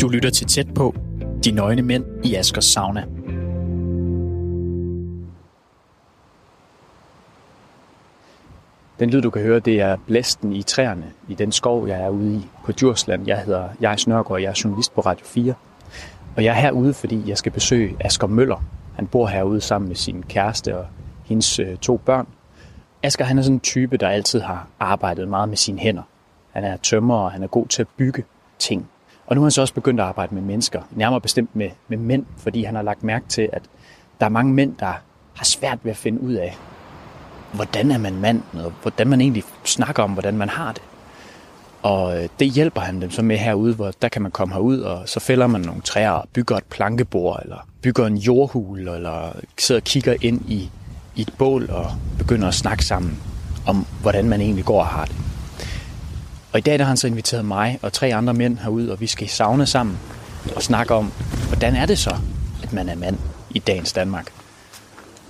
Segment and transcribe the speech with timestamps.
[0.00, 0.94] Du lytter til tæt på
[1.44, 3.04] De nøgne mænd i Askers sauna.
[8.98, 12.08] Den lyd, du kan høre, det er blæsten i træerne i den skov, jeg er
[12.08, 13.26] ude i på Djursland.
[13.26, 15.54] Jeg hedder jeg Snørgaard, jeg er journalist på Radio 4.
[16.36, 18.64] Og jeg er herude, fordi jeg skal besøge Asger Møller.
[18.96, 20.86] Han bor herude sammen med sin kæreste og
[21.24, 22.26] hendes øh, to børn.
[23.02, 26.02] Asger han er sådan en type, der altid har arbejdet meget med sine hænder.
[26.52, 28.24] Han er tømmer, og han er god til at bygge
[28.58, 28.88] ting.
[29.26, 31.98] Og nu har han så også begyndt at arbejde med mennesker, nærmere bestemt med, med
[31.98, 33.62] mænd, fordi han har lagt mærke til, at
[34.20, 34.92] der er mange mænd, der
[35.34, 36.56] har svært ved at finde ud af,
[37.52, 40.82] hvordan er man mand, og hvordan man egentlig snakker om, hvordan man har det.
[41.82, 44.80] Og øh, det hjælper han dem så med herude, hvor der kan man komme herud,
[44.80, 49.32] og så fælder man nogle træer og bygger et plankebord, eller bygger en jordhul, eller
[49.58, 50.70] sidder og kigger ind i,
[51.20, 53.18] i et bål og begynder at snakke sammen
[53.66, 55.14] om, hvordan man egentlig går og har det.
[56.52, 59.00] Og i dag der har han så inviteret mig og tre andre mænd herud, og
[59.00, 59.98] vi skal i sauna sammen
[60.56, 61.12] og snakke om,
[61.48, 62.16] hvordan er det så,
[62.62, 63.18] at man er mand
[63.50, 64.26] i dagens Danmark.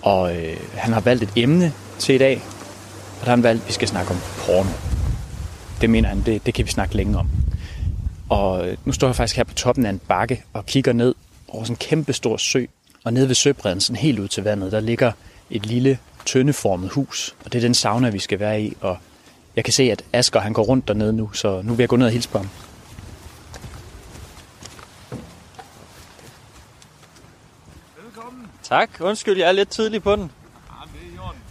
[0.03, 2.43] Og øh, han har valgt et emne til i dag,
[3.21, 4.71] og der har han valgt, at vi skal snakke om porno.
[5.81, 7.29] Det mener han, det, det kan vi snakke længe om.
[8.29, 11.15] Og øh, nu står jeg faktisk her på toppen af en bakke og kigger ned
[11.49, 12.65] over sådan en kæmpe stor sø.
[13.05, 15.13] Og nede ved søbredden, sådan helt ud til vandet, der ligger
[15.51, 17.35] et lille tøndeformet hus.
[17.45, 18.77] Og det er den sauna, vi skal være i.
[18.81, 18.99] Og
[19.57, 21.97] jeg kan se, at Asger han går rundt dernede nu, så nu vil jeg gå
[21.97, 22.49] ned og hilse på ham.
[28.05, 28.47] Velkommen.
[28.63, 28.91] Tak.
[29.01, 30.31] Undskyld, jeg er lidt tidlig på den.
[30.71, 30.75] Ja,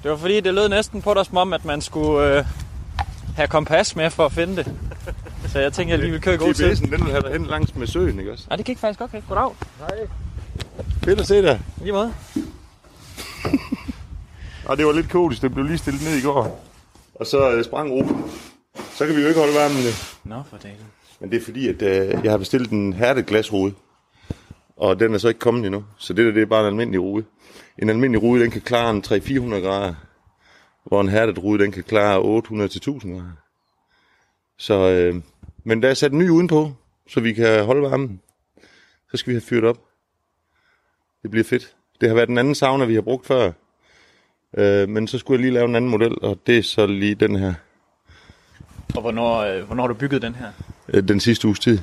[0.03, 2.45] det var fordi, det lød næsten på dig som om, at man skulle øh,
[3.35, 4.73] have kompas med for at finde det.
[5.47, 6.75] Så jeg tænkte, jeg lige ville køre i god tid.
[6.75, 8.45] Den vil have dig hen langs med søen, ikke også?
[8.49, 9.21] Nej, det gik faktisk okay.
[9.29, 9.51] Goddag.
[11.03, 11.59] Fedt at se dig.
[11.77, 12.13] I lige måde.
[14.69, 16.65] Og det var lidt komisk, det blev lige stillet ned i går.
[17.15, 18.23] Og så øh, sprang Ruben.
[18.91, 19.77] Så kan vi jo ikke holde varmen.
[19.77, 19.93] øh.
[20.23, 20.77] Nå, for dagen.
[21.19, 23.73] Men det er fordi, at øh, jeg har bestilt en hærdet glasrude.
[24.77, 25.85] Og den er så ikke kommet endnu.
[25.97, 27.25] Så det der, det er bare en almindelig rude.
[27.77, 29.93] En almindelig rude, den kan klare en 300-400 grader.
[30.83, 33.31] Hvor en hærdet rude, den kan klare 800-1000 grader.
[34.57, 35.15] Så, øh,
[35.63, 36.71] men der er sat en ny udenpå,
[37.07, 38.21] så vi kan holde varmen.
[39.11, 39.77] Så skal vi have fyret op.
[41.21, 41.75] Det bliver fedt.
[42.01, 43.51] Det har været den anden sauna, vi har brugt før.
[44.57, 47.15] Øh, men så skulle jeg lige lave en anden model, og det er så lige
[47.15, 47.53] den her.
[48.95, 50.47] Og hvornår, øh, hvornår har du bygget den her?
[50.93, 51.79] Øh, den sidste uges tid.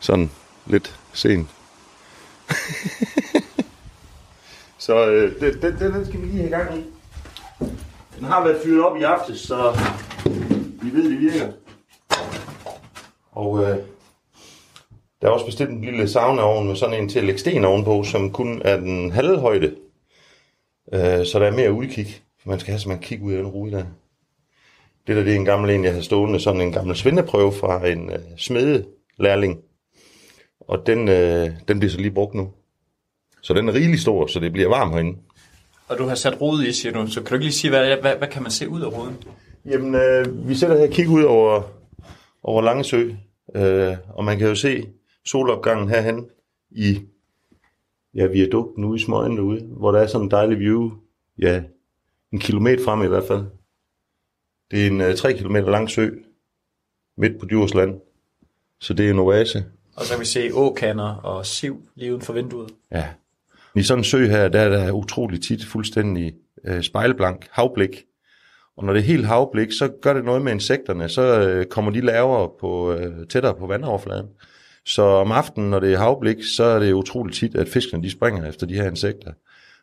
[0.00, 0.30] Sådan
[0.66, 1.48] lidt sent.
[4.78, 6.84] så øh, den, den, den skal vi lige have i gang i.
[8.18, 9.78] Den har været fyret op i aftes, så
[10.82, 11.52] vi ved, det virker.
[13.32, 13.76] Og øh,
[15.22, 18.04] der er også bestilt en lille saunaovn med sådan en til at lægge sten ovenpå,
[18.04, 19.74] som kun er den halve højde.
[20.92, 22.22] Øh, så der er mere udkig.
[22.44, 23.84] Man skal have så man kigge ud af den rude der.
[25.06, 27.88] Det der, det er en gammel en, jeg har stående, sådan en gammel svendeprøve fra
[27.88, 29.58] en øh, smedelærling.
[30.60, 32.50] Og den, øh, den bliver så lige brugt nu.
[33.42, 35.18] Så den er rigelig stor, så det bliver varmt herinde.
[35.88, 37.06] Og du har sat rode i, siger du.
[37.06, 39.16] Så kan du ikke lige sige, hvad, hvad, hvad kan man se ud af roden?
[39.64, 41.62] Jamen, øh, vi sætter her og kigger ud over,
[42.42, 43.10] over Langesø,
[43.54, 44.86] øh, og man kan jo se
[45.24, 46.26] solopgangen herhen
[46.70, 47.00] i
[48.14, 50.90] ja, viadukten ude i smøgen derude, hvor der er sådan en dejlig view,
[51.38, 51.62] ja,
[52.32, 53.44] en kilometer frem i hvert fald.
[54.70, 56.10] Det er en øh, 3 km lang sø,
[57.16, 58.00] midt på Djursland,
[58.80, 59.64] så det er en oase.
[59.96, 62.70] Og så kan vi se åkander og siv lige uden for vinduet.
[62.92, 63.04] Ja.
[63.74, 68.04] I sådan en sø her, der er der utrolig tit fuldstændig øh, spejlblank havblik.
[68.76, 71.08] Og når det er helt havblik, så gør det noget med insekterne.
[71.08, 74.26] Så øh, kommer de lavere på, øh, tættere på vandoverfladen.
[74.88, 78.10] Så om aftenen, når det er havblik, så er det utroligt tit, at fiskene de
[78.10, 79.32] springer efter de her insekter.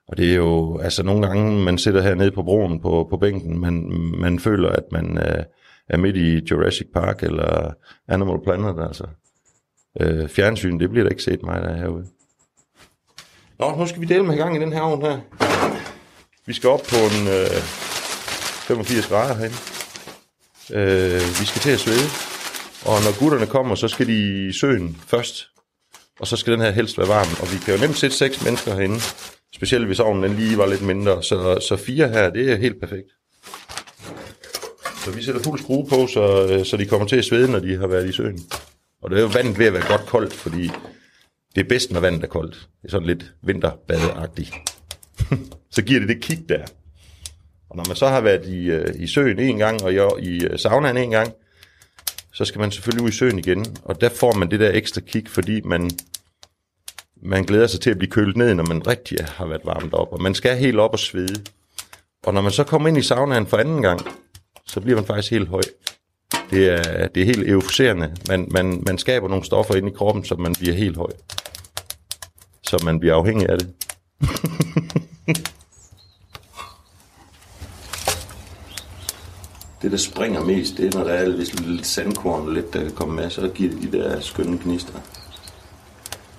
[0.07, 3.59] Og det er jo, altså nogle gange, man sidder hernede på broen på, på bænken,
[3.59, 5.43] man, man føler, at man øh,
[5.89, 7.73] er midt i Jurassic Park eller
[8.07, 9.03] Animal Planet, altså.
[9.99, 12.05] Øh, fjernsyn, det bliver da ikke set mig der er herude.
[13.59, 15.19] Nå, nu skal vi dele med gang i den her ovn her.
[16.45, 17.61] Vi skal op på en øh,
[18.67, 19.55] 85 grader herinde.
[20.73, 22.34] Øh, vi skal til at svede.
[22.85, 25.47] Og når gutterne kommer, så skal de i søen først.
[26.19, 27.27] Og så skal den her helst være varm.
[27.41, 28.99] Og vi kan jo nemt sætte seks mennesker herinde.
[29.55, 31.23] Specielt hvis ovnen den lige var lidt mindre.
[31.23, 33.09] Så, så fire her, det er helt perfekt.
[35.05, 37.77] Så vi sætter fuld skrue på, så, så de kommer til at svede, når de
[37.77, 38.39] har været i søen.
[39.01, 40.71] Og det er jo vandet ved at være godt koldt, fordi
[41.55, 42.53] det er bedst, når vandet er koldt.
[42.53, 44.51] Det er sådan lidt vinterbadeagtigt.
[45.75, 46.65] så giver det det kick der.
[47.69, 50.43] Og når man så har været i, øh, i søen en gang, og i, i
[50.45, 51.33] øh, saunaen en gang,
[52.35, 53.65] så skal man selvfølgelig ud i søen igen.
[53.83, 55.91] Og der får man det der ekstra kick, fordi man,
[57.21, 60.13] man glæder sig til at blive kølet ned, når man rigtig har været varmt op.
[60.13, 61.43] Og man skal helt op og svede.
[62.23, 64.01] Og når man så kommer ind i saunaen for anden gang,
[64.67, 65.61] så bliver man faktisk helt høj.
[66.49, 68.15] Det er, det er helt euforiserende.
[68.27, 71.11] Man, man, man skaber nogle stoffer ind i kroppen, så man bliver helt høj.
[72.63, 73.73] Så man bliver afhængig af det.
[79.85, 82.91] det, der springer mest, det er, når der er lidt, lidt sandkorn lidt, der kan
[82.91, 84.93] komme med, så giver det de der skønne gnister.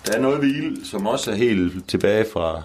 [0.06, 2.62] Der er noget ved ild, som også er helt tilbage fra,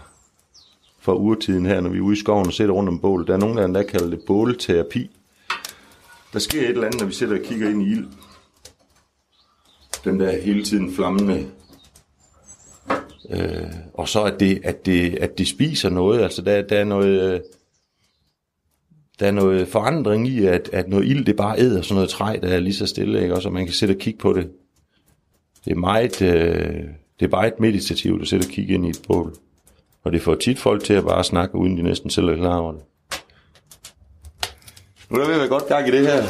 [0.99, 3.27] fra urtiden her, når vi er ude i skoven og sætter rundt om bålet.
[3.27, 5.09] Der er nogen, der endda kalder det båleterapi.
[6.33, 8.07] Der sker et eller andet, når vi sætter og kigger ind i ild.
[10.03, 11.47] Den der hele tiden flammende.
[13.29, 13.63] Øh,
[13.93, 16.21] og så at det, at, det, at det spiser noget.
[16.21, 17.33] Altså der, der er noget...
[17.33, 17.39] Øh,
[19.21, 22.39] der er noget forandring i, at, at noget ild, det bare æder sådan noget træ,
[22.41, 23.35] der er lige så stille, ikke?
[23.35, 24.49] Også, og man kan sætte og kigge på det.
[25.65, 26.83] Det er meget, øh,
[27.19, 29.33] det er meget meditativt at sætte og kigge ind i et bål.
[30.03, 32.57] Og det får tit folk til at bare snakke, uden de næsten selv er klar
[32.57, 32.81] over det.
[35.09, 36.23] Nu er der ved at være godt gang i det her.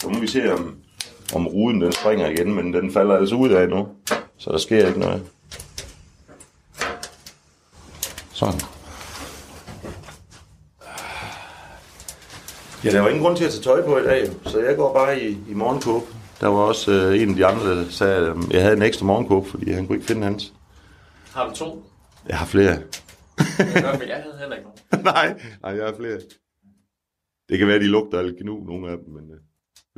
[0.00, 0.78] Så må vi se, om,
[1.34, 3.88] om ruden den springer igen, men den falder altså ud af nu.
[4.38, 5.22] Så der sker ikke noget.
[8.32, 8.60] Sådan.
[12.84, 14.94] Ja, der var ingen grund til at tage tøj på i dag, så jeg går
[14.94, 16.02] bare i, i morgenkåb.
[16.40, 18.82] Der var også øh, en af de andre, der sagde, at øh, jeg havde en
[18.82, 20.52] ekstra morgenkåb, fordi han kunne ikke finde hans.
[21.34, 21.84] Har du to?
[22.28, 22.78] Jeg har flere.
[23.58, 25.04] Jeg havde heller ikke nogen.
[25.14, 26.18] nej, nej, jeg har flere.
[27.48, 29.40] Det kan være, de lugter lidt gnu, nogle af dem, men øh,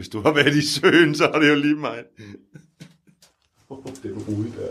[0.00, 1.96] hvis du har været i søen, så er det jo lige mig.
[4.02, 4.68] det er rude der.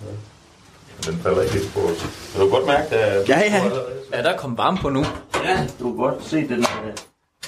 [0.00, 0.12] Ja.
[1.10, 1.98] Den falder ikke lidt på os.
[2.34, 3.64] Du kan godt mærke, at Ja, ja.
[4.12, 5.04] Ja, der kom varme på nu.
[5.44, 6.92] Ja, du kan godt se, den er,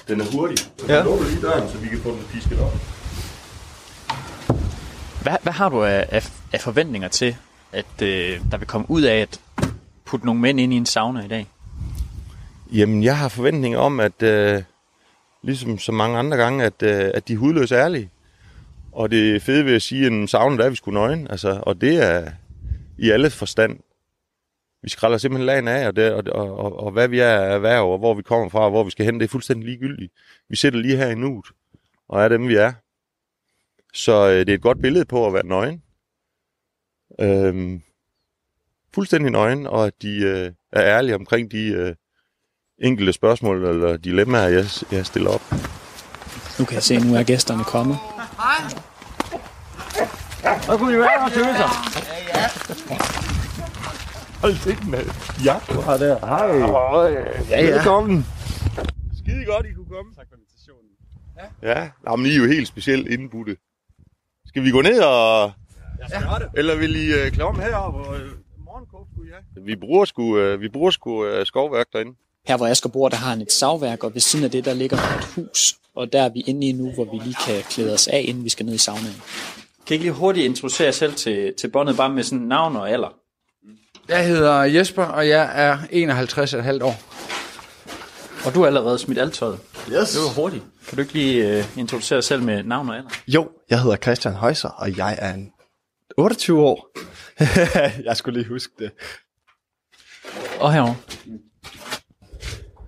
[0.09, 0.59] den er hurtig.
[0.81, 0.95] Du Ja.
[0.97, 1.05] ja.
[1.05, 2.73] lukker lige døren, så vi kan få den pisket op.
[5.23, 7.37] Hvad, hvad har du af, af, af forventninger til,
[7.73, 9.41] at øh, der vil komme ud af at
[10.05, 11.51] putte nogle mænd ind i en sauna i dag?
[12.73, 14.63] Jamen, jeg har forventninger om, at øh,
[15.45, 18.11] ligesom så mange andre gange, at, øh, at de er hudløse ærlige.
[18.93, 21.31] Og det fede ved at sige, en sauna, der er vi skulle nøgen.
[21.31, 22.31] Altså, og det er
[22.99, 23.81] i alle forstand.
[24.83, 27.55] Vi skræller simpelthen lagen af, og, det, og, og, og, og hvad vi er af
[27.55, 30.13] erhverv, og hvor vi kommer fra, og hvor vi skal hen, det er fuldstændig ligegyldigt.
[30.49, 31.47] Vi sidder lige her i nuet,
[32.09, 32.73] og er dem, vi er.
[33.95, 35.83] Så øh, det er et godt billede på at være nøgen.
[37.21, 37.83] Øhm,
[38.95, 41.95] fuldstændig nøgen, og at de øh, er ærlige omkring de øh,
[42.79, 45.43] enkelte spørgsmål eller dilemmaer, jeg, jeg stiller op.
[46.59, 47.97] Nu kan jeg se, at nu er gæsterne kommet.
[50.63, 51.71] Så kunne vi være her til sig.
[54.41, 55.05] Hold det med.
[55.45, 56.27] Ja, Du har der.
[56.27, 56.47] Hej.
[57.51, 57.75] ja, ja.
[57.75, 58.27] Velkommen.
[59.19, 60.15] Skide godt, I kunne komme.
[60.17, 60.91] Tak for invitationen.
[61.63, 61.91] Ja, ja.
[62.07, 63.57] Nå, men I er jo helt specielt indbudte.
[64.47, 65.53] Skal vi gå ned og...
[65.99, 66.49] Det.
[66.55, 67.99] Eller vil I øh, klæde om heroppe?
[68.01, 68.31] Og, øh,
[68.65, 69.65] morgenkåb skulle I have.
[69.65, 72.15] Vi bruger sgu, øh, vi bruger sgu øh, skovværk derinde.
[72.47, 74.75] Her hvor Asger bor, der har han et savværk, og ved siden af det, der
[74.75, 75.75] ligger et hus.
[75.97, 78.45] Og der er vi inde i nu, hvor vi lige kan klæde os af, inden
[78.45, 79.23] vi skal ned i saunaen.
[79.87, 82.77] Kan I ikke lige hurtigt introducere jer selv til, til båndet, bare med sådan navn
[82.77, 83.15] og alder?
[84.09, 85.79] Jeg hedder Jesper, og jeg er
[86.79, 86.97] 51,5 år.
[88.47, 89.59] Og du er allerede smidt alt tøjet.
[89.93, 90.11] Yes.
[90.11, 90.63] Det var hurtigt.
[90.89, 93.11] Kan du ikke lige uh, introducere dig selv med navn og alder?
[93.29, 95.53] Jo, jeg hedder Christian Højser, og jeg er en
[96.17, 96.89] 28 år.
[98.09, 98.91] jeg skulle lige huske det.
[100.61, 100.97] Og herovre.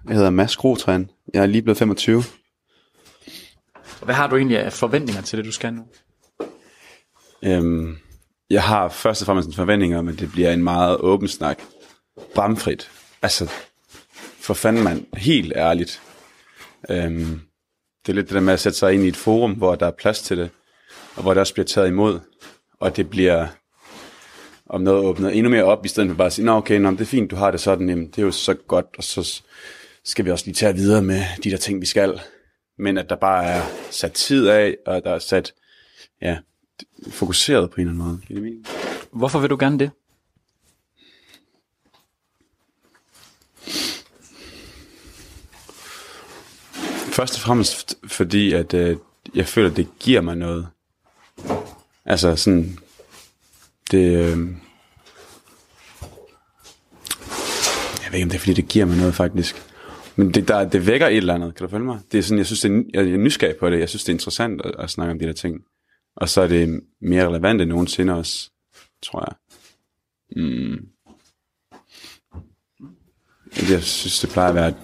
[0.08, 1.10] Jeg hedder Mads Grotræn.
[1.34, 2.22] Jeg er lige blevet 25.
[4.02, 5.84] Hvad har du egentlig af forventninger til det, du skal nu?
[7.42, 7.96] Øhm,
[8.50, 11.58] jeg har først og fremmest en forventning om, at det bliver en meget åben snak.
[12.34, 12.90] Bramfrit.
[13.22, 13.52] Altså,
[14.40, 16.02] for fanden mand, helt ærligt.
[16.90, 17.40] Øhm,
[18.06, 19.86] det er lidt det der med at sætte sig ind i et forum, hvor der
[19.86, 20.50] er plads til det,
[21.16, 22.20] og hvor det også bliver taget imod,
[22.80, 23.46] og det bliver
[24.66, 26.90] om noget åbnet endnu mere op, i stedet for bare at sige, nå okay, nå,
[26.90, 29.42] det er fint, du har det sådan, jamen, det er jo så godt, og så
[30.06, 32.20] skal vi også lige tage videre med de der ting, vi skal.
[32.78, 35.54] Men at der bare er sat tid af, og der er sat,
[36.22, 36.38] ja,
[37.10, 38.20] fokuseret på en eller anden måde.
[38.26, 38.66] Giver det mening?
[39.12, 39.90] Hvorfor vil du gerne det?
[47.12, 48.96] Først og fremmest fordi, at øh,
[49.34, 50.68] jeg føler, at det giver mig noget.
[52.04, 52.78] Altså sådan,
[53.90, 54.16] det...
[54.16, 54.38] Øh,
[58.04, 59.66] jeg ved ikke, om det er, fordi det giver mig noget, faktisk.
[60.16, 62.00] Men det, der, det vækker et eller andet, kan du følge mig?
[62.12, 63.80] Det er sådan, jeg synes, det er, jeg er nysgerrig på det.
[63.80, 65.60] Jeg synes, det er interessant at, at snakke om de der ting.
[66.16, 68.50] Og så er det mere relevant end nogensinde også,
[69.02, 69.36] tror jeg.
[70.36, 70.88] Mm.
[73.70, 74.74] Jeg synes, det plejer at være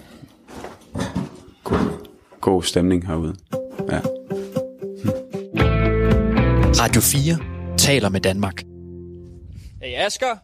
[1.63, 2.07] god,
[2.41, 3.35] god stemning herude.
[3.89, 3.99] Ja.
[6.81, 8.63] Radio 4 taler med Danmark.
[9.81, 10.37] Hey Asger,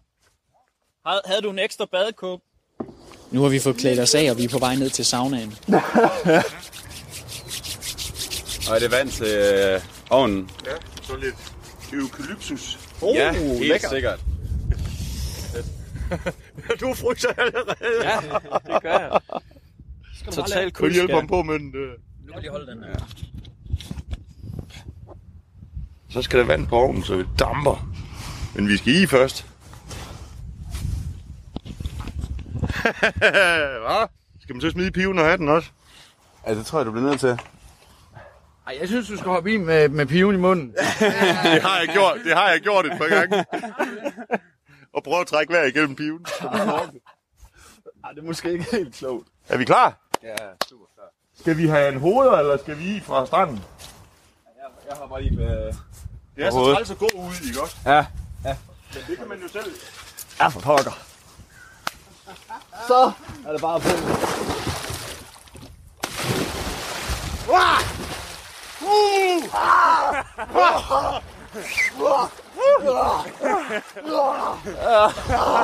[1.09, 2.41] havde, havde du en ekstra badekåb?
[3.31, 5.53] Nu har vi fået klædt os af, og vi er på vej ned til saunaen.
[8.69, 10.49] Og er det vand til øh, ovnen?
[10.65, 10.71] Ja,
[11.03, 11.35] så lidt
[11.93, 12.79] eukalyptus.
[13.01, 13.89] Oh, ja, helt lækker.
[13.89, 14.19] sikkert.
[16.81, 17.75] du fryser allerede.
[18.03, 18.19] Ja,
[18.73, 19.19] det gør jeg.
[20.31, 21.65] Total Kunne hjælpe ham på med den.
[21.65, 23.07] Nu kan jeg lige holde den her.
[26.09, 27.91] Så skal der vand på ovnen, så vi damper.
[28.55, 29.45] Men vi skal i først.
[33.85, 34.07] Hvad?
[34.41, 35.69] Skal man så smide piven og hatten også?
[36.47, 37.39] Ja, det tror jeg, du bliver nødt til.
[38.67, 40.67] Ej, jeg synes, du skal hoppe i med, med piven i munden.
[41.53, 42.17] det har jeg gjort.
[42.25, 43.45] Det har jeg gjort et par gange.
[44.95, 46.25] og prøve at trække vejr igennem piven.
[48.03, 49.27] Ej, det er måske ikke helt klogt.
[49.47, 49.97] Er vi klar?
[50.23, 50.35] Ja,
[50.69, 51.09] super klar.
[51.39, 53.63] Skal vi have en hoved, eller skal vi i fra stranden?
[54.45, 55.73] Jeg, jeg har bare lige med...
[56.35, 57.77] Det er så træls at gå ud, ikke også?
[57.85, 58.05] Ja.
[58.93, 59.71] Men det kan man jo selv.
[60.39, 61.08] Ja, for pokker.
[62.87, 63.11] Så
[63.47, 63.89] er det bare på.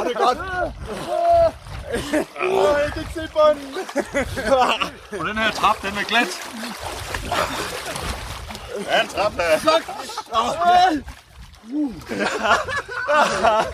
[0.04, 0.38] Det er godt.
[2.42, 3.76] Åh, jeg kan ikke se bunden.
[5.20, 6.28] Og den her trap, den er glat.
[8.92, 9.60] Ja, en trap der.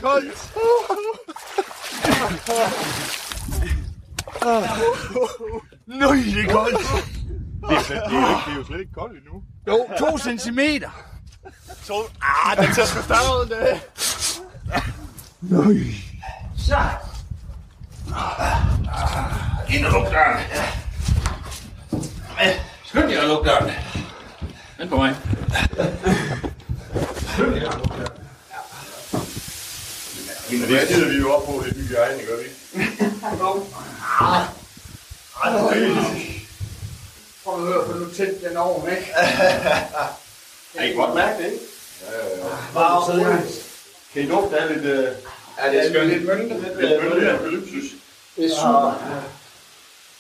[0.01, 0.51] Koldt.
[5.87, 6.79] Nøj, det er koldt.
[7.69, 9.43] Det er, slet, det, er jo ikke, det er jo slet ikke koldt endnu.
[9.67, 10.89] Jo, to centimeter.
[11.83, 13.81] Så, ah, den tager sgu starten det.
[19.69, 20.39] Ind og luk døren.
[22.85, 23.71] Skynd jer at lukke døren.
[24.77, 25.15] Den på mig.
[30.51, 32.55] Men det gider vi jo op på, det bygger egen, gør vi ikke?
[37.43, 39.13] Prøv at høre, for nu tændte den over, ikke?
[40.77, 41.63] Kan I godt mærke det, ikke?
[42.73, 43.65] Bare roligt.
[44.13, 44.99] Kan I lugte af lidt...
[44.99, 45.15] Uh,
[45.63, 46.09] Ja, det er skønt.
[46.09, 46.55] Lidt mønte.
[46.81, 47.83] lidt bølge af eukalyptus?
[48.35, 48.93] Det er super.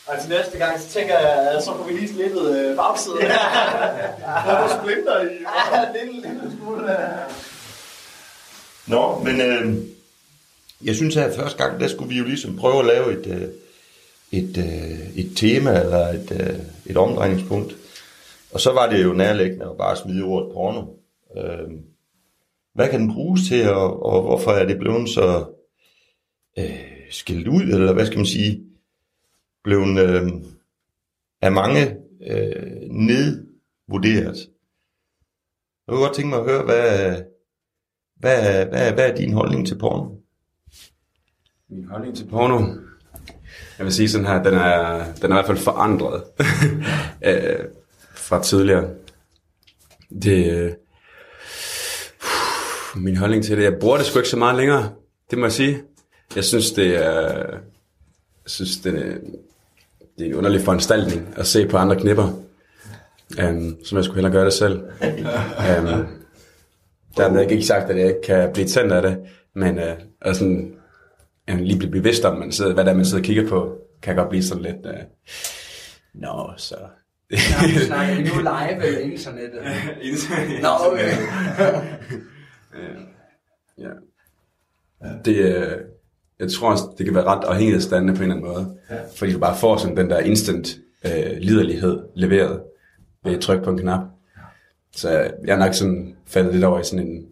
[0.05, 3.21] Og til næste gang, så tænker jeg, at så får vi lige slittet øh, bagsiden.
[3.21, 3.27] Ja,
[4.45, 5.25] Der er splinter i.
[5.25, 6.91] det er en lille smule.
[6.91, 7.07] øh.
[8.87, 9.75] Nå, men øh,
[10.83, 13.49] jeg synes, at første gang, der skulle vi jo ligesom prøve at lave et, øh,
[14.31, 17.75] et, øh, et tema eller et, øh, et omdrejningspunkt.
[18.51, 20.85] Og så var det jo nærliggende at bare smide ordet porno.
[21.37, 21.81] Øhm,
[22.73, 25.45] hvad kan den bruges til, og, og hvorfor er det blevet så
[26.59, 28.63] øh, skilt ud, eller hvad skal man sige,
[29.63, 30.31] blevet øh,
[31.41, 31.97] af mange
[32.27, 34.49] øh, nedvurderet.
[35.87, 37.21] Jeg kunne godt tænke mig at høre, hvad,
[38.15, 40.20] hvad, hvad, hvad er din holdning til porno?
[41.73, 42.59] Min holdning til porno,
[43.77, 46.23] jeg vil sige sådan her, den er, den er i hvert fald forandret
[47.27, 47.59] øh,
[48.13, 48.89] fra tidligere.
[50.23, 50.71] Det, øh,
[52.95, 54.91] min holdning til det, jeg bruger det sgu ikke så meget længere,
[55.31, 55.83] det må jeg sige.
[56.35, 57.21] Jeg synes, det er,
[58.43, 59.17] jeg synes, det er,
[60.17, 62.27] det er en underlig foranstaltning at se på andre knipper,
[63.49, 64.81] um, som jeg skulle hellere gøre det selv.
[64.81, 66.07] Um,
[67.17, 69.17] dermed ikke sagt, at jeg ikke kan blive tændt af det,
[69.53, 69.83] men uh,
[70.21, 70.75] og sådan,
[71.51, 74.15] uh, lige blive bevidst om, man sidder, hvad der man sidder og kigger på, kan
[74.15, 74.91] godt blive sådan lidt, uh,
[76.21, 76.75] nå, så...
[77.87, 79.61] Snakker vi nu live eller internettet?
[80.61, 81.11] Nå, okay.
[83.83, 83.89] ja.
[85.25, 85.77] Det, øh,
[86.39, 88.77] jeg tror også, det kan være ret afhængighedsdannende på en eller anden måde.
[88.89, 88.95] Ja.
[89.15, 92.61] Fordi du bare får sådan den der instant øh, liderlighed leveret
[93.23, 94.01] ved et tryk på en knap.
[94.95, 97.25] Så jeg er nok sådan faldet lidt over i sådan en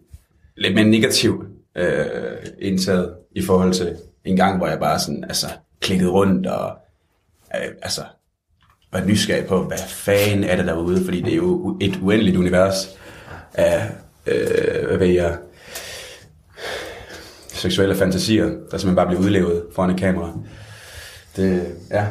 [0.56, 1.44] lidt mere negativ
[1.76, 5.46] øh, indtaget i forhold til en gang, hvor jeg bare sådan, altså,
[5.80, 6.70] klikkede rundt og
[7.54, 8.02] øh, altså,
[8.92, 12.98] var nysgerrig på, hvad fanden er det derude, fordi det er jo et uendeligt univers
[13.54, 13.90] af,
[14.26, 15.38] øh, hvad ved jeg,
[17.48, 20.32] seksuelle fantasier, der simpelthen bare bliver udlevet foran et kamera.
[21.36, 22.06] Det, ja.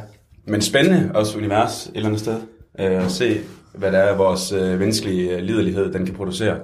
[0.45, 2.41] Men spændende også univers et eller andet sted.
[2.79, 3.41] Øh, at se,
[3.73, 6.59] hvad der er, vores øh, menneskelige øh, liderlighed, den kan producere.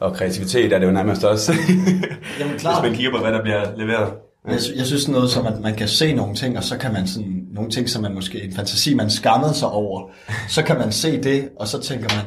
[0.00, 1.52] Og kreativitet er det jo nærmest også,
[2.40, 2.80] Jamen klart.
[2.80, 4.12] hvis man kigger på, hvad der bliver leveret.
[4.46, 7.06] Jeg, jeg synes noget som, at man kan se nogle ting, og så kan man
[7.06, 10.10] sådan, nogle ting, som man måske, en fantasi, man skammede sig over,
[10.48, 12.24] så kan man se det, og så tænker man,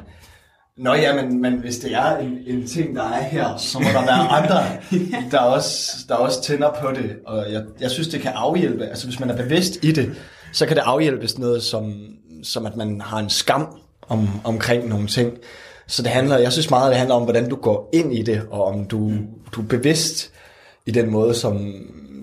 [0.78, 3.86] Nå ja, men, men hvis det er en, en ting, der er her, så må
[3.86, 4.64] der være andre,
[5.32, 7.16] der også, der også tænder på det.
[7.28, 8.86] Og jeg, jeg synes, det kan afhjælpe.
[8.86, 10.12] Altså hvis man er bevidst i det,
[10.54, 11.94] så kan det afhjælpe sådan noget som,
[12.44, 13.68] som at man har en skam
[14.08, 15.34] om, omkring nogle ting.
[15.92, 18.42] Så det handler, jeg synes meget, det handler om, hvordan du går ind i det,
[18.52, 19.12] og om du,
[19.52, 20.32] du er bevidst
[20.86, 21.74] i den måde, som,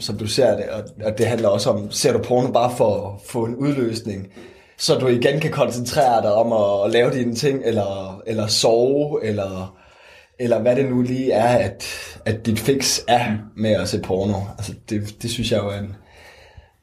[0.01, 0.65] som du ser det.
[0.65, 4.27] Og, og det handler også om, ser du porno bare for at få en udløsning,
[4.79, 9.25] så du igen kan koncentrere dig om at, at lave dine ting, eller, eller sove,
[9.25, 9.77] eller,
[10.39, 11.85] eller hvad det nu lige er, at,
[12.25, 14.39] at dit fix er med at se porno.
[14.59, 15.97] Altså det, det synes jeg jo er en...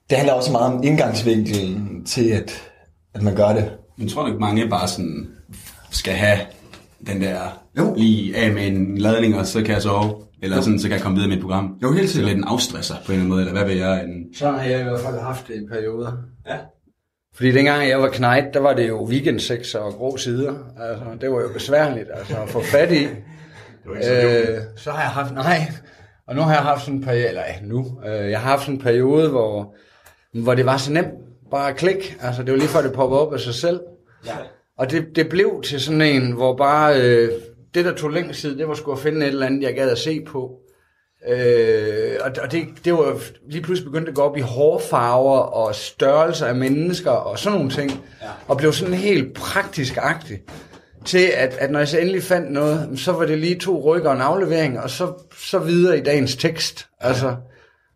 [0.10, 2.72] Det handler også meget om indgangsvinkelen til, at,
[3.14, 3.72] at man gør det.
[3.98, 5.28] Men tror du ikke, mange bare sådan
[5.92, 6.40] skal have
[7.08, 7.40] den der
[7.78, 7.94] jo.
[7.98, 10.26] lige af med en ladning, og så kan jeg sove?
[10.42, 11.78] Eller sådan, så kan jeg komme videre med et program.
[11.84, 14.04] Jo, helt Så lidt en afstresser på en eller anden måde, eller hvad vil jeg?
[14.04, 14.36] En...
[14.36, 16.12] Sådan har jeg i hvert fald haft det i perioder.
[16.48, 16.58] Ja.
[17.36, 20.54] Fordi dengang jeg var knægt, der var det jo weekendsex og grå sider.
[20.80, 23.04] Altså, det var jo besværligt altså, at få fat i.
[23.86, 25.72] øh, så har jeg haft, nej,
[26.28, 28.76] og nu har jeg haft sådan en periode, eller nu, øh, jeg har haft sådan
[28.76, 29.76] en periode, hvor,
[30.34, 31.14] hvor det var så nemt,
[31.52, 32.18] bare klik.
[32.22, 33.80] Altså, det var lige før det poppede op af sig selv.
[34.26, 34.36] Ja.
[34.78, 37.32] Og det, det blev til sådan en, hvor bare øh,
[37.74, 39.90] det, der tog længst tid, det var sgu at finde et eller andet, jeg gad
[39.90, 40.60] at se på.
[41.30, 45.76] Øh, og og det, det var lige pludselig begyndt at gå op i hårfarver og
[45.76, 47.92] størrelser af mennesker og sådan nogle ting.
[48.22, 48.28] Ja.
[48.48, 50.42] Og blev sådan helt praktisk-agtig
[51.06, 54.10] til, at, at når jeg så endelig fandt noget, så var det lige to rykker
[54.10, 56.88] og en aflevering, og så, så videre i dagens tekst.
[57.00, 57.36] Altså,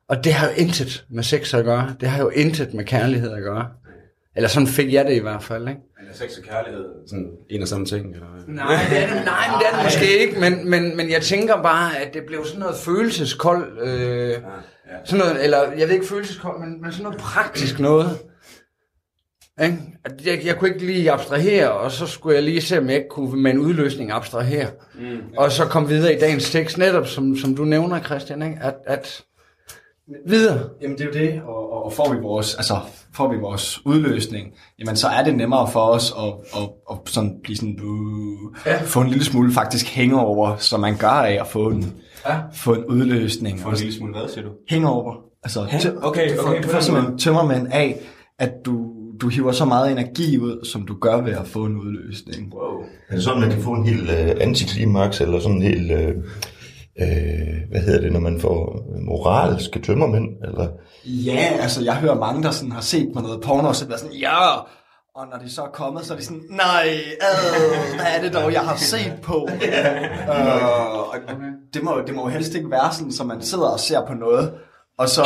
[0.09, 1.95] og det har jo intet med sex at gøre.
[2.01, 3.67] Det har jo intet med kærlighed at gøre.
[4.36, 5.81] Eller sådan fik jeg det i hvert fald, ikke?
[6.13, 8.13] Sex og kærlighed sådan en og samme ting?
[8.13, 8.27] Eller?
[8.47, 11.21] Nej, det er det, nej, men det er det måske ikke, men, men, men jeg
[11.21, 14.37] tænker bare, at det blev sådan noget følelseskold, øh,
[15.05, 18.17] sådan noget, eller jeg ved ikke følelseskold, men, men sådan noget praktisk noget.
[19.61, 19.77] Ikke?
[20.25, 23.09] Jeg, jeg kunne ikke lige abstrahere, og så skulle jeg lige se, om jeg ikke
[23.09, 24.67] kunne med en udløsning abstrahere.
[24.95, 28.57] Mm, Og så komme videre i dagens tekst, netop som, som du nævner, Christian, ikke?
[28.61, 29.23] At, at
[30.27, 30.59] videre.
[30.81, 32.75] Jamen det er jo det, og, og, og får vi vores, altså
[33.13, 34.47] får vi vores udløsning,
[34.79, 38.81] jamen så er det nemmere for os at, at, at sådan blive sådan, uh, ja.
[38.81, 41.93] få en lille smule faktisk hangover, som man gør af at få en,
[42.27, 42.37] ja.
[42.53, 43.59] få en udløsning.
[43.59, 44.49] For en lille smule, hvad siger du?
[44.69, 45.15] Hangover.
[45.43, 47.99] Altså, tø- okay, du får, okay, du får simpelthen tømmermænd af,
[48.39, 48.86] at du,
[49.21, 52.53] du hiver så meget energi ud, som du gør ved at få en udløsning.
[52.53, 52.81] Wow.
[53.10, 56.15] Er det sådan, man kan få en helt øh, antiklimaks, eller sådan en helt, øh,
[57.01, 60.67] øh, hvad hedder det, når man får moralske tømmermænd, eller?
[61.05, 63.97] Ja, altså jeg hører mange, der sådan har set på noget porno, og så bliver
[63.97, 64.55] sådan, ja,
[65.15, 68.33] og når de så er kommet, så er de sådan, nej, øh, hvad er det
[68.33, 69.49] dog, jeg har set på?
[70.35, 71.15] øh, og
[71.73, 74.13] det, må, det må jo helst ikke være sådan, så man sidder og ser på
[74.13, 74.53] noget,
[74.97, 75.21] og så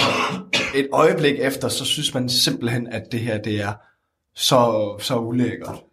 [0.75, 3.73] et øjeblik efter, så synes man simpelthen, at det her, det er
[4.35, 5.83] så, så ulækkert.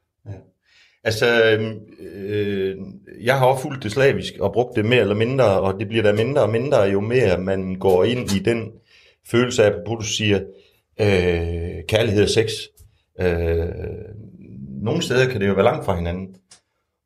[1.04, 2.76] Altså, øhm, øh,
[3.20, 6.02] jeg har også fulgt det slavisk og brugt det mere eller mindre, og det bliver
[6.02, 8.72] der mindre og mindre, jo mere man går ind i den
[9.26, 10.40] følelse af, hvor du siger,
[11.00, 12.50] øh, kærlighed og sex.
[13.20, 13.68] Øh,
[14.82, 16.36] nogle steder kan det jo være langt fra hinanden.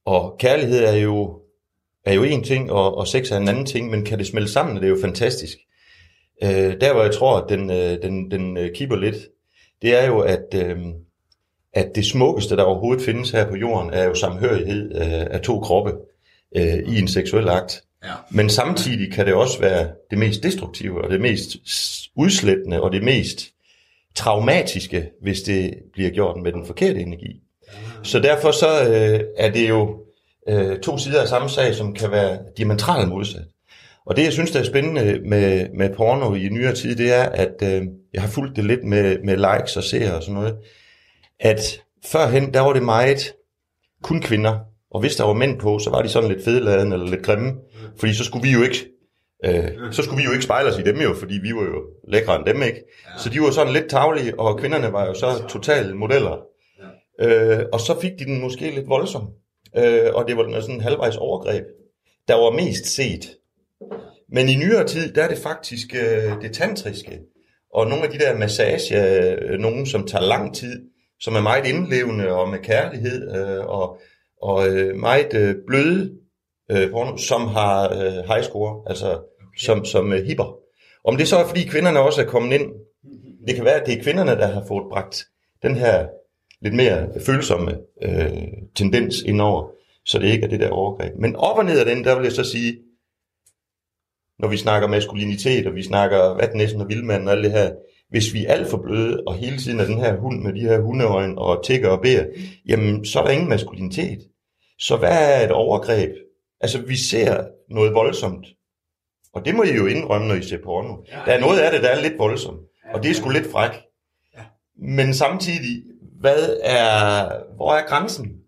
[0.04, 1.40] Og kærlighed er jo,
[2.04, 4.52] er jo en ting, og, og sex er en anden ting, men kan det smelte
[4.52, 5.58] sammen, det er jo fantastisk.
[6.42, 9.16] Øh, der hvor jeg tror, at den, øh, den, den øh, kipper lidt,
[9.82, 10.78] det er jo, at, øh,
[11.74, 15.60] at det smukkeste, der overhovedet findes her på jorden, er jo samhørighed øh, af to
[15.60, 15.92] kroppe
[16.56, 17.82] øh, i en seksuel akt.
[18.04, 18.10] Ja.
[18.30, 21.56] Men samtidig kan det også være det mest destruktive, og det mest
[22.16, 23.50] udslættende, og det mest
[24.14, 27.40] traumatiske, hvis det bliver gjort med den forkerte energi.
[28.02, 30.00] Så derfor så øh, er det jo
[30.48, 33.42] øh, to sider af samme sag, som kan være diametralt modsat.
[34.06, 37.22] Og det, jeg synes, der er spændende med, med porno i nyere tid, det er,
[37.22, 37.82] at øh,
[38.14, 40.54] jeg har fulgt det lidt med, med likes og seere og sådan noget,
[41.40, 43.34] at førhen, der var det meget
[44.02, 44.58] kun kvinder,
[44.90, 47.52] og hvis der var mænd på, så var de sådan lidt fedeladende eller lidt grimme,
[47.98, 48.94] fordi så skulle vi jo ikke
[49.44, 51.82] øh, så skulle vi jo ikke spejle os i dem jo, fordi vi var jo
[52.08, 52.84] lækre end dem, ikke?
[53.18, 56.36] Så de var sådan lidt tavlige, og kvinderne var jo så totale modeller.
[57.20, 59.28] Øh, og så fik de den måske lidt voldsom,
[59.76, 61.64] øh, og det var sådan en halvvejs overgreb,
[62.28, 63.36] der var mest set.
[64.28, 67.20] Men i nyere tid, der er det faktisk øh, det tantriske,
[67.74, 70.82] og nogle af de der massager, øh, nogen som tager lang tid,
[71.24, 74.00] som er meget indlevende og med kærlighed, øh, og,
[74.42, 76.12] og øh, meget øh, bløde
[76.70, 79.58] øh, porno, som har øh, high score, altså okay.
[79.58, 80.56] som, som øh, hipper.
[81.04, 82.72] Om det så er, fordi kvinderne også er kommet ind,
[83.46, 85.26] det kan være, at det er kvinderne, der har fået bragt
[85.62, 86.06] den her
[86.60, 88.42] lidt mere følsomme øh,
[88.74, 89.68] tendens indover,
[90.04, 91.12] så det ikke er det der overgreb.
[91.18, 92.78] Men op og ned af den, der vil jeg så sige,
[94.38, 97.70] når vi snakker maskulinitet, og vi snakker vatnæsen og vildmanden og alt det her,
[98.10, 100.60] hvis vi er alt for bløde, og hele tiden er den her hund med de
[100.60, 102.26] her hundeøjne og tigger og beder,
[102.68, 104.18] jamen så er der ingen maskulinitet.
[104.78, 106.10] Så hvad er et overgreb?
[106.60, 108.46] Altså vi ser noget voldsomt,
[109.34, 110.96] og det må I jo indrømme, når I ser porno.
[111.26, 112.60] Der er noget af det, der er lidt voldsomt,
[112.94, 113.70] og det er sgu lidt fræk.
[114.78, 115.82] Men samtidig,
[116.20, 118.40] hvad er, hvor er grænsen?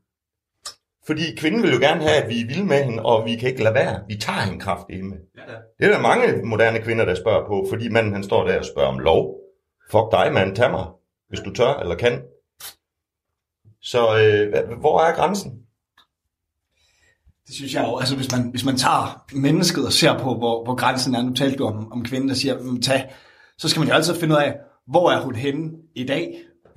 [1.06, 3.48] Fordi kvinden vil jo gerne have, at vi er vilde med hende, og vi kan
[3.48, 4.00] ikke lade være.
[4.08, 5.16] Vi tager hende kraftigt med.
[5.78, 8.64] Det er der mange moderne kvinder, der spørger på, fordi manden han står der og
[8.64, 9.34] spørger om lov.
[9.90, 10.86] Fuck dig, mand, tag mig,
[11.28, 12.22] hvis du tør eller kan.
[13.82, 15.52] Så øh, hvor er grænsen?
[17.46, 20.64] Det synes jeg jo, altså hvis man, hvis man tager mennesket og ser på, hvor,
[20.64, 23.14] hvor grænsen er, nu talte du om, om kvinden, der siger, "Mm, tag,
[23.58, 26.34] så skal man jo altid finde ud af, hvor er hun henne i dag,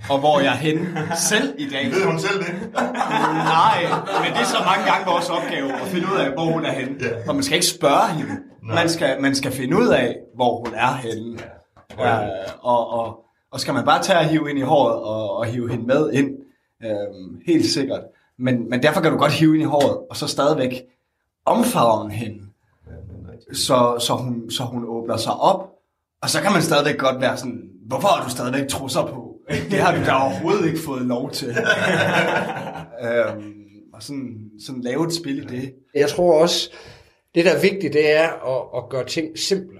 [0.09, 0.97] og hvor er jeg henne
[1.29, 1.85] selv i dag.
[1.85, 2.71] Ved hun selv det?
[3.57, 3.83] Nej,
[4.23, 6.71] men det er så mange gange vores opgave at finde ud af, hvor hun er
[6.71, 6.95] henne.
[7.01, 7.25] Ja.
[7.25, 8.31] For man skal ikke spørge hende.
[8.63, 11.37] Man skal, man skal finde ud af, hvor hun er henne.
[11.97, 12.23] Ja.
[12.23, 12.29] Øh,
[12.61, 15.69] og, og, og skal man bare tage og hive hende i håret og, og hive
[15.69, 16.37] hende med ind,
[16.83, 18.01] øh, helt sikkert.
[18.37, 20.83] Men, men derfor kan du godt hive hende i håret, og så stadigvæk
[21.45, 22.45] omfavne hende,
[23.53, 25.71] så, så, hun, så hun åbner sig op.
[26.21, 29.35] Og så kan man stadigvæk godt være sådan, hvorfor har du stadigvæk trusser på?
[29.71, 31.49] Det har du da overhovedet ikke fået lov til.
[33.03, 33.53] øhm,
[33.93, 35.73] og sådan, sådan lave et spil i det.
[35.95, 36.69] Jeg tror også,
[37.35, 39.79] det der er vigtigt, det er at, at gøre ting simple.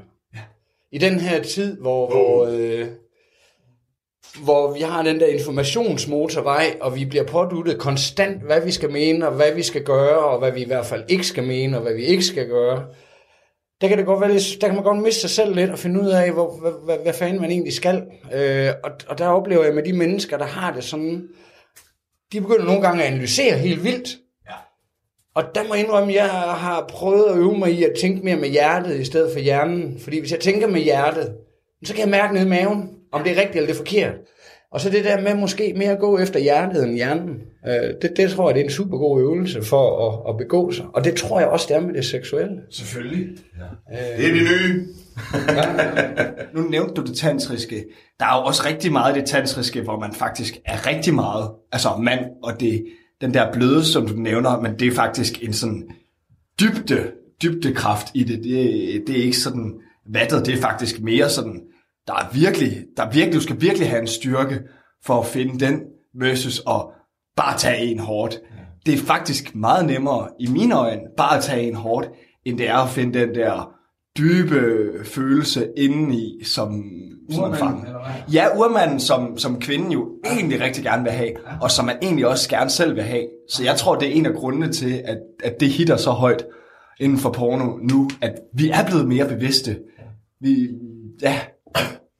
[0.92, 2.88] I den her tid, hvor, hvor, øh,
[4.44, 9.28] hvor vi har den der informationsmotorvej, og vi bliver påduttet konstant, hvad vi skal mene,
[9.28, 11.84] og hvad vi skal gøre, og hvad vi i hvert fald ikke skal mene, og
[11.84, 12.86] hvad vi ikke skal gøre.
[13.82, 15.80] Der kan, det godt være lidt, der kan man godt miste sig selv lidt og
[15.80, 18.04] finde ud af, hvor, hvad, hvad, hvad fanden man egentlig skal.
[18.34, 21.28] Øh, og, og der oplever jeg med de mennesker, der har det sådan,
[22.32, 24.18] de begynder nogle gange at analysere helt vildt.
[25.40, 28.26] Og der må jeg indrømme, at jeg har prøvet at øve mig i at tænke
[28.26, 30.00] mere med hjertet i stedet for hjernen.
[30.00, 31.32] Fordi hvis jeg tænker med hjertet,
[31.86, 34.14] så kan jeg mærke ned i maven, om det er rigtigt eller det er forkert.
[34.72, 37.36] Og så det der med måske mere at gå efter hjertet end hjernen.
[37.68, 40.72] Øh, det, det tror jeg, det er en super god øvelse for at, at begå
[40.72, 40.86] sig.
[40.94, 42.58] Og det tror jeg også, det er med det seksuelle.
[42.70, 43.28] Selvfølgelig.
[44.18, 44.88] Det er det nye.
[46.56, 47.86] Nu nævnte du det tantriske.
[48.20, 51.50] Der er jo også rigtig meget i det tantriske, hvor man faktisk er rigtig meget,
[51.72, 52.86] altså mand, og det,
[53.22, 55.90] den der bløde, som du nævner, men det er faktisk en sådan
[56.60, 57.12] dybde,
[57.44, 58.44] dybdekraft i det.
[58.44, 61.62] Det, det er ikke sådan vattet, det er faktisk mere sådan,
[62.08, 64.60] der er virkelig, der er virkelig, du skal virkelig have en styrke
[65.06, 65.82] for at finde den,
[66.16, 66.86] versus at
[67.36, 68.40] bare tage en hårdt.
[68.86, 72.10] Det er faktisk meget nemmere, i mine øjne, bare at tage en hårdt,
[72.46, 73.74] end det er at finde den der
[74.18, 76.84] dybe følelse indeni, som,
[77.36, 77.86] fanger.
[77.86, 78.34] eller hvad?
[78.34, 82.28] Ja, urmanden, som, som kvinden jo egentlig rigtig gerne vil have, og som man egentlig
[82.28, 83.24] også gerne selv vil have.
[83.50, 86.46] Så jeg tror, det er en af grundene til, at, at det hitter så højt
[87.00, 89.78] inden for porno nu, at vi er blevet mere bevidste.
[90.42, 90.70] Vi,
[91.22, 91.40] ja,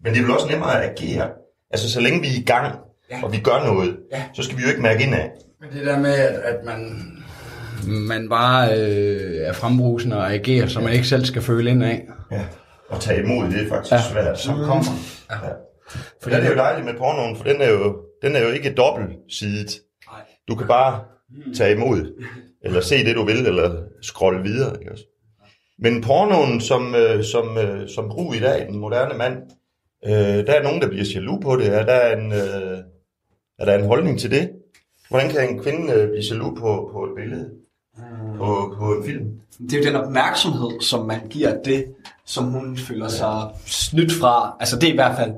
[0.04, 1.30] Men det er vel også nemmere at agere.
[1.72, 2.76] Altså, så længe vi er i gang,
[3.24, 3.98] og vi gør noget,
[4.34, 5.30] så skal vi jo ikke mærke indad.
[5.62, 7.02] Men det der med, at, at man,
[7.88, 12.08] man bare øh, er frembrusende og agerer, så man ikke selv skal føle ind af.
[12.32, 12.42] Ja.
[12.90, 14.02] Og tage imod, det er faktisk ja.
[14.12, 14.40] svært.
[14.40, 14.84] Som kommer.
[15.30, 15.36] Ja.
[16.22, 18.74] For det er jo dejligt med pornoen, for den er jo, den er jo ikke
[18.74, 19.80] dobbeltsidet.
[20.48, 21.04] Du kan bare
[21.56, 22.24] tage imod,
[22.64, 24.80] eller se det du vil, eller scrolle videre.
[24.80, 25.04] Ikke også?
[25.80, 29.38] Men pornoen som, øh, som, øh, som brug i dag, den moderne mand,
[30.06, 31.68] øh, der er nogen, der bliver jaloux på det.
[31.68, 32.78] Er der en, øh,
[33.60, 34.52] er der en holdning til det?
[35.10, 37.50] Hvordan kan en kvinde øh, blive jaloux på, på et billede?
[38.38, 39.40] På, på en film?
[39.60, 41.86] det er jo den opmærksomhed, som man giver det,
[42.30, 44.56] som hun føler sig snydt fra.
[44.60, 45.32] Altså det er i hvert fald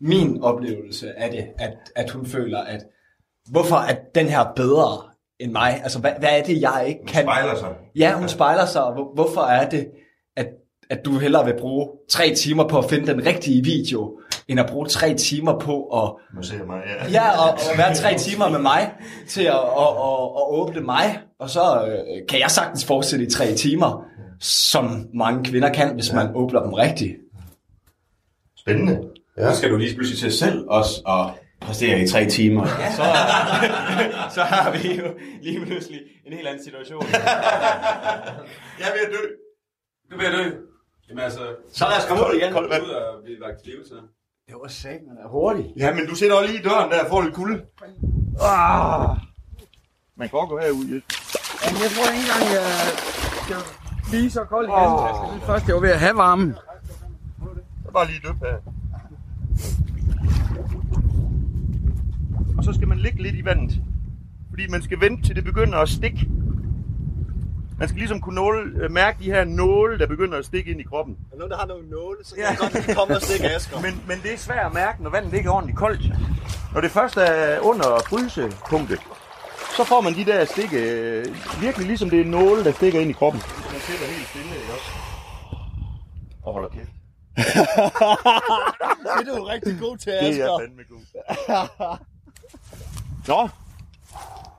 [0.00, 2.80] min oplevelse af det, at, at hun føler, at
[3.50, 4.98] hvorfor er den her bedre
[5.40, 5.80] end mig?
[5.82, 7.22] Altså hvad, hvad er det, jeg ikke kan?
[7.24, 7.68] Spejler sig.
[7.96, 9.86] Ja, hun spejler sig, og hvor- hvorfor er det,
[10.36, 10.46] at,
[10.90, 14.66] at du hellere vil bruge tre timer på at finde den rigtige video, end at
[14.66, 17.10] bruge tre timer på at Nu ser jeg mig, ja.
[17.10, 18.92] Ja, og, og være tre timer med mig
[19.28, 23.30] til at, at, at, at åbne mig, og så øh, kan jeg sagtens fortsætte i
[23.30, 24.04] tre timer,
[24.42, 27.16] som mange kvinder kan, hvis man åbner dem rigtigt.
[28.56, 29.10] Spændende.
[29.38, 32.66] Så skal du lige pludselig til selv også og præstere i tre timer.
[32.66, 32.92] Ja.
[32.92, 33.02] Så,
[34.36, 37.04] så har vi jo lige pludselig en helt anden situation.
[38.80, 39.26] Jeg er ved at dø.
[40.10, 40.50] Du bliver dø.
[41.08, 41.40] Jamen altså,
[41.72, 42.54] Så lad os komme ud igen.
[42.54, 42.84] Vand.
[42.84, 43.94] ud og blive lagt til liv så.
[44.48, 45.64] Det var sagt, man er hurtig.
[45.76, 47.56] Ja, men du sætter også lige i døren der og får lidt kulde.
[48.40, 49.16] Ah.
[50.16, 51.02] Man kan også gå herud, Jes.
[51.64, 52.66] Jamen, jeg tror ikke engang, jeg
[53.44, 53.81] skal
[54.12, 54.92] blive så kold igen.
[54.92, 55.08] Oh.
[55.08, 56.54] Jeg synes først, jeg var ved at have varmen.
[57.84, 58.56] Så bare lige døb her.
[62.58, 63.80] Og så skal man ligge lidt i vandet.
[64.50, 66.28] Fordi man skal vente til det begynder at stikke.
[67.78, 70.80] Man skal ligesom kunne nåle, øh, mærke de her nåle, der begynder at stikke ind
[70.80, 71.16] i kroppen.
[71.32, 73.80] Er nogen, der har nogle nåle, så kan jeg godt lige komme og stikke Asger.
[73.80, 76.02] Men, men det er svært at mærke, når vandet ikke er ordentligt koldt.
[76.74, 79.00] Når det først er under frysepunktet,
[79.76, 81.26] så får man de der stikke, øh,
[81.60, 83.42] virkelig ligesom det er nåle, der stikker ind i kroppen.
[83.72, 84.90] Man sidder helt stille, ikke også?
[86.42, 86.90] Og holder kæft.
[89.22, 91.98] Det er du rigtig god til, Det er fandme god.
[93.28, 93.48] Nå,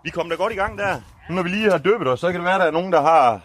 [0.04, 1.02] vi kom da godt i gang der.
[1.30, 2.92] Nu når vi lige har døbet os, så kan det være, at der er nogen,
[2.92, 3.42] der har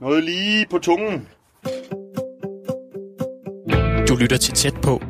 [0.00, 1.28] noget lige på tungen.
[4.08, 5.02] Du lytter til tæt på.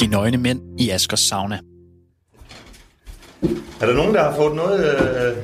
[0.00, 1.60] De nøgne mænd i Askers sauna.
[3.80, 5.36] Er der nogen, der har fået noget øh,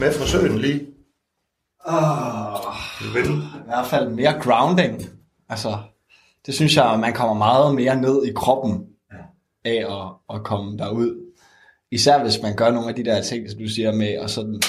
[0.00, 0.86] med fra søen lige?
[1.84, 2.76] Oh?
[3.00, 5.02] I hvert fald mere grounding.
[5.48, 5.76] Altså,
[6.46, 8.86] det synes jeg, man kommer meget mere ned i kroppen
[9.64, 11.32] af at, at komme derud.
[11.90, 14.60] Især hvis man gør nogle af de der ting, som du siger med, at sådan,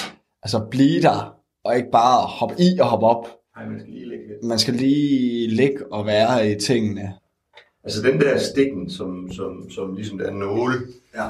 [0.42, 3.28] altså blive der, og ikke bare hoppe i og hoppe op.
[3.56, 4.44] Nej, man skal lige lidt.
[4.44, 7.14] Man skal lige ligge og være i tingene.
[7.84, 10.74] Altså den der stikken, som, som, som ligesom der er nåle.
[11.14, 11.28] Ja.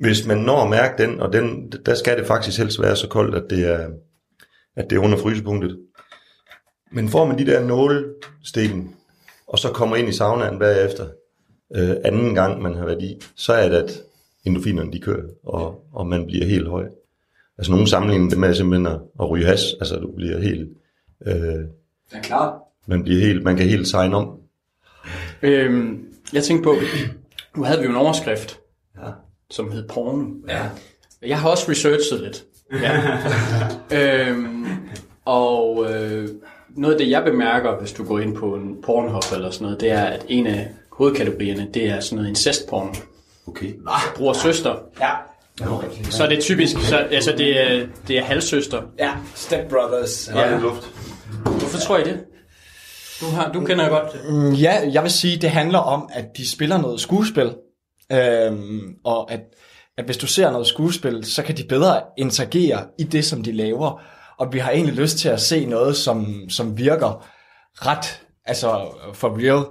[0.00, 3.08] Hvis man når at mærke den, og den, der skal det faktisk helst være så
[3.08, 3.88] koldt, at det er,
[4.76, 5.78] at det er under frysepunktet.
[6.92, 8.94] Men får man de der nålestikken,
[9.46, 11.06] og så kommer ind i saunaen bagefter,
[11.76, 14.02] øh, anden gang man har været i, så er det, at
[14.44, 16.86] endofinerne de kører, og, og man bliver helt høj.
[17.58, 20.68] Altså nogen sammenligner det med simpelthen at, at ryge has, altså du bliver helt,
[21.26, 21.68] øh, Det
[22.12, 22.54] er klart.
[22.86, 24.38] man bliver helt, man kan helt signe om.
[25.42, 26.74] Øhm, jeg tænkte på,
[27.56, 28.60] nu havde vi jo en overskrift,
[29.04, 29.10] Ja.
[29.50, 30.24] Som hed porno.
[30.48, 30.62] Ja.
[31.22, 32.44] Jeg har også researchet lidt.
[32.82, 33.00] Ja.
[34.28, 34.66] øhm,
[35.24, 36.28] og øh,
[36.76, 39.80] noget af det, jeg bemærker, hvis du går ind på en Pornhub eller sådan noget,
[39.80, 42.92] det er, at en af hovedkategorierne, det er sådan noget incestporno.
[43.46, 43.72] Okay.
[44.16, 44.74] Bror og søster.
[45.00, 45.10] Ja.
[46.10, 48.82] Så er det typisk, så, altså det er, det er halvsøster.
[48.98, 50.30] Ja, Step Brothers.
[50.34, 50.58] Ja.
[50.58, 50.90] luft.
[51.42, 52.20] Hvorfor tror I det?
[53.20, 54.30] Du, har, du kender godt.
[54.30, 57.52] Mm, Ja, jeg vil sige, det handler om, at de spiller noget skuespil.
[58.12, 59.40] Øhm, og at,
[59.98, 63.52] at hvis du ser noget skuespil, så kan de bedre interagere i det, som de
[63.52, 64.02] laver.
[64.38, 67.26] Og vi har egentlig lyst til at se noget, som, som virker
[67.74, 69.64] ret, altså for real.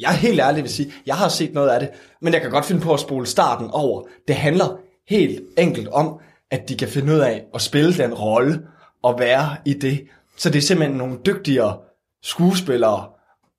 [0.00, 1.90] Jeg er helt ærlig vil sige, jeg har set noget af det,
[2.22, 4.02] men jeg kan godt finde på at spole starten over.
[4.28, 4.76] Det handler
[5.08, 6.20] helt enkelt om,
[6.50, 8.62] at de kan finde ud af at spille den rolle
[9.02, 10.06] og være i det.
[10.36, 11.78] Så det er simpelthen nogle dygtigere
[12.22, 13.08] skuespillere,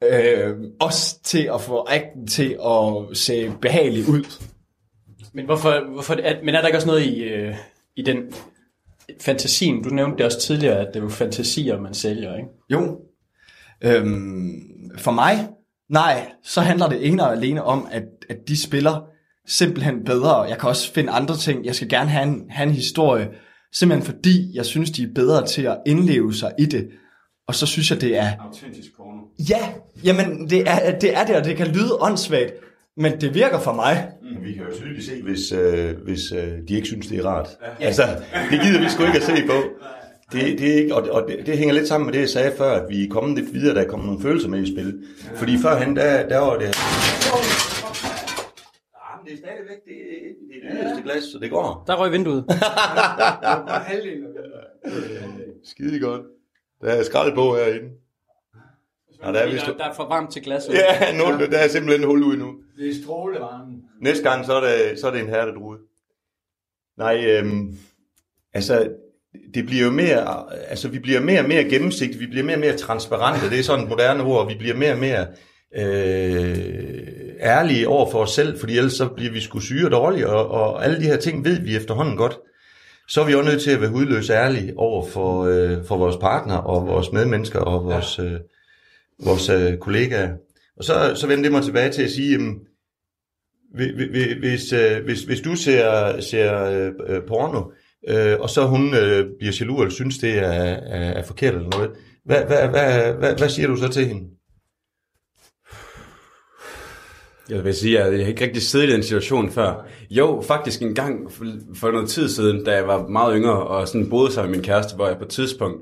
[0.04, 4.44] øh, også til at få acten til at se behagelig ud.
[5.34, 7.56] Men hvorfor, hvorfor er, men er der ikke også noget i, øh,
[7.96, 8.18] i den
[9.22, 9.84] fantasien?
[9.84, 12.50] Du nævnte det også tidligere, at det er jo fantasier, man sælger, ikke?
[12.70, 13.00] Jo.
[13.82, 15.50] Øhm, for mig,
[15.90, 19.08] nej, så handler det ene og alene om, at, at de spiller
[19.48, 20.42] simpelthen bedre.
[20.42, 21.66] Jeg kan også finde andre ting.
[21.66, 23.30] Jeg skal gerne have en, have en historie,
[23.74, 26.90] simpelthen fordi jeg synes, de er bedre til at indleve sig i det.
[27.48, 28.32] Og så synes jeg, det er...
[28.40, 29.22] Autentisk porno.
[29.50, 29.70] Ja,
[30.04, 32.54] jamen det er, det er det, og det kan lyde åndssvagt,
[32.98, 34.08] men det virker for mig.
[34.42, 37.48] Vi kan jo tydeligt se, hvis, øh, hvis øh, de ikke synes, det er rart.
[37.80, 37.86] Ja.
[37.86, 38.04] Altså,
[38.52, 39.64] det gider vi sgu ikke at se på.
[40.32, 42.52] Det, det, er ikke, og, og det, det hænger lidt sammen med det, jeg sagde
[42.58, 45.04] før, at vi er kommet lidt videre, der er kommet nogle følelser med i spil.
[45.36, 46.60] Fordi førhen, der, der var det...
[46.60, 46.76] Jamen,
[49.26, 49.98] det er stadigvæk det,
[50.50, 51.84] det, det yderste glas, så det går.
[51.88, 52.46] Der røg vinduet.
[55.72, 56.22] Skide godt.
[56.82, 57.90] Der er skrald på herinde.
[59.24, 59.66] Ja, der er vist...
[59.66, 60.74] der, er for varmt til glasset.
[60.74, 62.56] Ja, nu, der er simpelthen hul ud nu.
[62.78, 63.74] Det er strålevarme.
[64.02, 65.80] Næste gang, så er det, så er det en hertedrude.
[66.98, 67.78] Nej, øhm,
[68.54, 68.90] altså,
[69.54, 72.60] det bliver jo mere, altså vi bliver mere og mere gennemsigtige, vi bliver mere og
[72.60, 75.28] mere transparente, det er sådan et moderne ord, vi bliver mere og mere
[75.76, 77.08] øh,
[77.40, 80.48] ærlige over for os selv, fordi ellers så bliver vi sgu syge og dårlige, og,
[80.48, 82.40] og alle de her ting ved vi efterhånden godt.
[83.08, 86.15] Så er vi også nødt til at være hudløse ærlige over for, øh, for vores
[86.17, 88.39] partner og vores medmennesker og vores, øh,
[89.24, 90.34] vores øh, kollegaer.
[90.78, 92.60] Og så, så vender det mig tilbage til at sige, jamen,
[93.74, 96.63] Hvi- hvi- hvi- hvis, øh, hvis, hvis du ser, ser
[97.08, 97.62] øh, porno,
[98.10, 101.70] øh, og så hun øh, bliver jaloux eller synes, det er, er, er forkert eller
[101.70, 101.91] noget,
[102.26, 104.37] hvad, hvad, hvad, hvad, hvad siger du så til hende?
[107.50, 109.88] Jeg vil sige, at jeg har ikke rigtig siddet i den situation før.
[110.10, 111.32] Jo, faktisk en gang
[111.76, 114.66] for, noget tid siden, da jeg var meget yngre og sådan boede sammen med min
[114.66, 115.78] kæreste, hvor jeg på et tidspunkt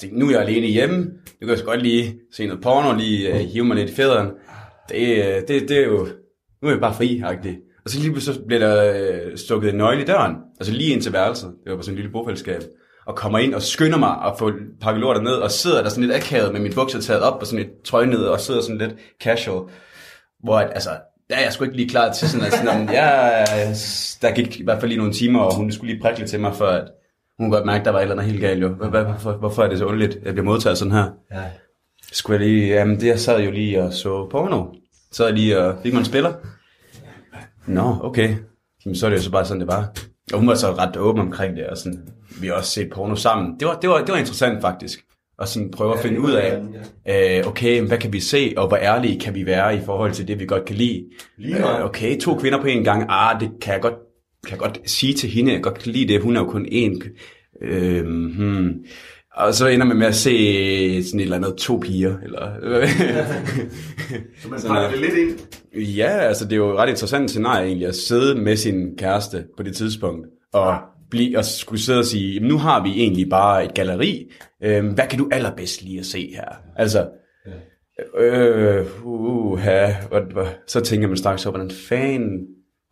[0.00, 2.98] tænkte, nu er jeg alene hjemme, nu kan jeg så godt lige se noget porno,
[2.98, 4.28] lige uh, hive mig lidt i fædren.
[4.88, 6.06] Det, øh, det, det er jo,
[6.62, 7.80] nu er jeg bare fri -agtig.
[7.84, 10.92] Og så lige pludselig så blev der øh, stukket en nøgle i døren, altså lige
[10.92, 12.62] ind til værelset, det var på sådan en lille bofællesskab,
[13.06, 16.04] og kommer ind og skynder mig at få pakket lortet ned, og sidder der sådan
[16.04, 18.78] lidt akavet med min bukser taget op og sådan et trøje ned, og sidder sådan
[18.78, 19.62] lidt casual,
[20.44, 20.90] hvor altså,
[21.30, 23.44] ja, jeg skulle ikke lige klar til sådan, at sådan, om, ja,
[24.22, 26.40] der gik i hvert fald lige nogle timer, og hun skulle lige prikke lidt til
[26.40, 26.84] mig, for at
[27.38, 28.68] hun kunne godt mærke, at der var et eller andet helt galt jo.
[28.68, 31.10] Hvorfor, hvorfor er det så underligt, at jeg bliver modtaget sådan her?
[31.32, 31.42] Ja.
[32.12, 34.64] Skulle jeg lige, jamen det jeg sad jo lige og så porno.
[35.12, 36.32] Så jeg lige og fik mig en spiller.
[37.66, 38.36] Nå, okay.
[38.84, 39.92] Jamen, så er det jo så bare sådan, det var.
[40.32, 42.08] Og hun var så ret åben omkring det, og sådan,
[42.40, 43.60] vi har også set porno sammen.
[43.60, 45.00] Det var, det var, det var interessant faktisk.
[45.38, 46.58] Og sådan prøve at finde ud af,
[47.08, 50.28] øh, okay, hvad kan vi se, og hvor ærlige kan vi være i forhold til
[50.28, 51.04] det, vi godt kan lide.
[51.44, 53.94] Øh, okay, to kvinder på en gang, ah, det kan jeg godt,
[54.46, 56.66] kan jeg godt sige til hende, jeg godt kan lide det, hun er jo kun
[56.66, 57.08] én.
[57.62, 58.84] Øhm, hmm.
[59.36, 62.50] Og så ender man med at se sådan et eller andet to piger, eller...
[64.42, 65.38] Så man pakker er- det lidt ind.
[65.82, 69.44] Ja, altså det er jo et ret interessant scenarie egentlig, at sidde med sin kæreste
[69.56, 70.76] på det tidspunkt, og,
[71.14, 74.30] blive, og skulle sidde og sige, "Jamen, nu har vi egentlig bare et galleri,
[74.62, 76.48] øhm, hvad kan du allerbedst lige at se her?
[76.76, 77.08] Altså,
[78.18, 82.38] øh, uh, ha, og, og, så tænker man straks, hvordan fanden,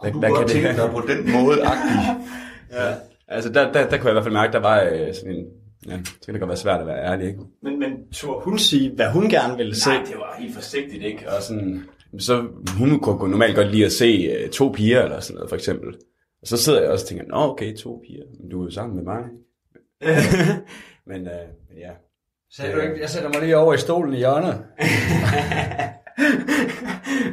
[0.03, 1.59] hvad, hvad kan det tænke dig på den måde,
[2.73, 2.95] ja.
[3.29, 5.45] Altså der, der, der kunne jeg i hvert fald mærke, der var øh, sådan en,
[5.89, 7.41] ja, det kan da godt være svært at være ærlig, ikke?
[7.63, 9.89] Men, men turde hun sige, hvad hun gerne ville se?
[9.91, 11.29] Nej, det var helt forsigtigt, ikke?
[11.29, 11.85] Og sådan,
[12.19, 12.45] så
[12.79, 15.95] hun kunne normalt godt lide at se uh, to piger eller sådan noget, for eksempel.
[16.43, 18.71] Og så sidder jeg også og tænker, nå okay, to piger, men du er jo
[18.71, 19.23] sammen med mig.
[21.11, 21.27] men, uh,
[21.69, 21.91] men ja.
[22.51, 24.49] Sagde du ikke, jeg sætter mig lige over i stolen i hjørnet.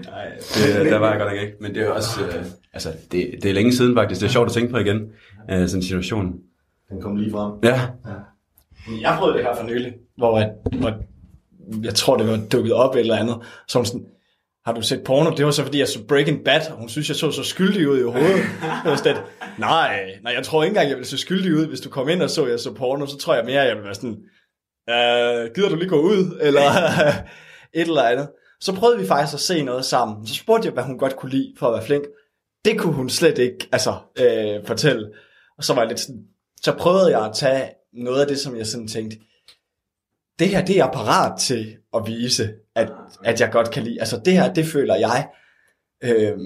[0.05, 1.55] Nej, det, der var jeg godt nok ikke.
[1.61, 4.21] Men det er også, uh, altså, det, det er længe siden faktisk.
[4.21, 5.09] Det er sjovt at tænke på igen, uh,
[5.47, 6.39] sådan en situation.
[6.89, 7.51] Den kom lige frem.
[7.63, 7.81] Ja.
[9.01, 10.93] Jeg prøvede det her for nylig, hvor, jeg, hvor
[11.83, 13.37] jeg tror, det var dukket op eller andet.
[13.67, 14.05] Så sådan,
[14.65, 15.29] har du set porno?
[15.35, 17.89] Det var så, fordi jeg så Breaking Bad, og hun synes, jeg så så skyldig
[17.89, 18.43] ud i hovedet.
[18.61, 19.17] Jeg var sådan,
[19.57, 22.21] nej, nej, jeg tror ikke engang, jeg ville se skyldig ud, hvis du kom ind
[22.21, 23.05] og så, jeg så porno.
[23.05, 24.17] Så tror jeg mere, jeg ville være sådan,
[24.89, 26.39] øh, gider du lige gå ud?
[26.41, 26.61] Eller
[27.79, 28.29] et eller andet.
[28.61, 30.27] Så prøvede vi faktisk at se noget sammen.
[30.27, 32.03] Så spurgte jeg, hvad hun godt kunne lide for at være flink.
[32.65, 35.09] Det kunne hun slet ikke altså, øh, fortælle.
[35.57, 36.23] Og så var jeg lidt sådan,
[36.61, 39.17] så prøvede jeg at tage noget af det, som jeg sådan tænkte,
[40.39, 42.91] det her, det er jeg parat til at vise, at,
[43.23, 43.99] at jeg godt kan lide.
[43.99, 45.27] Altså det her, det føler jeg,
[46.03, 46.37] øh,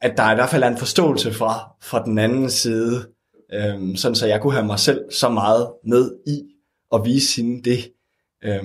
[0.00, 3.06] at der i hvert fald er en forståelse fra, fra den anden side,
[3.52, 6.42] øh, sådan så jeg kunne have mig selv så meget med i
[6.94, 7.92] at vise hende det.
[8.44, 8.62] Øh,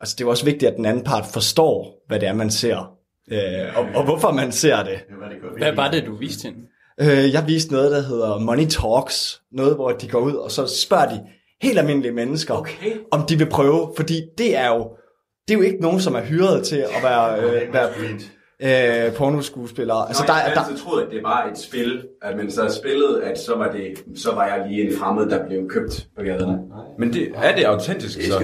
[0.00, 2.50] altså det er jo også vigtigt, at den anden part forstår, hvad det er, man
[2.50, 2.96] ser,
[3.30, 4.98] øh, og, og hvorfor man ser det.
[5.58, 6.60] Hvad var det, du viste hende?
[7.00, 9.42] Øh, jeg viste noget, der hedder Money Talks.
[9.52, 11.20] Noget, hvor de går ud, og så spørger de
[11.62, 12.96] helt almindelige mennesker, okay.
[13.10, 13.92] om de vil prøve.
[13.96, 14.90] Fordi det er jo,
[15.50, 17.88] det er jo ikke nogen, som er hyret til at være, øh, være
[19.06, 20.08] øh, pornoskuespillere.
[20.08, 23.22] Altså, der, er- der, altid troet, at det var et spil, at man så spillede,
[23.24, 26.56] at så var, det, så var jeg lige en fremmed, der blev købt på gaden.
[26.98, 28.22] Men det, er det autentisk?
[28.22, 28.40] så?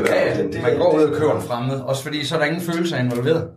[0.62, 3.49] Man går ud og køber en fremmed, også fordi så er der ingen følelser involveret.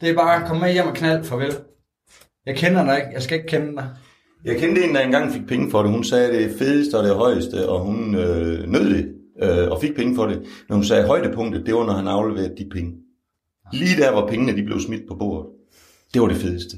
[0.00, 1.52] Det er bare, kom med hjem og knald, farvel.
[2.46, 3.88] Jeg kender dig ikke, jeg skal ikke kende dig.
[4.44, 5.90] Jeg kendte en, der engang fik penge for det.
[5.90, 9.94] Hun sagde det fedeste og det højeste, og hun øh, nød det øh, og fik
[9.96, 10.38] penge for det.
[10.68, 12.92] Men hun sagde, at højdepunktet, det var, når han afleverede de penge.
[13.72, 15.46] Lige der, hvor pengene de blev smidt på bordet.
[16.14, 16.76] Det var det fedeste.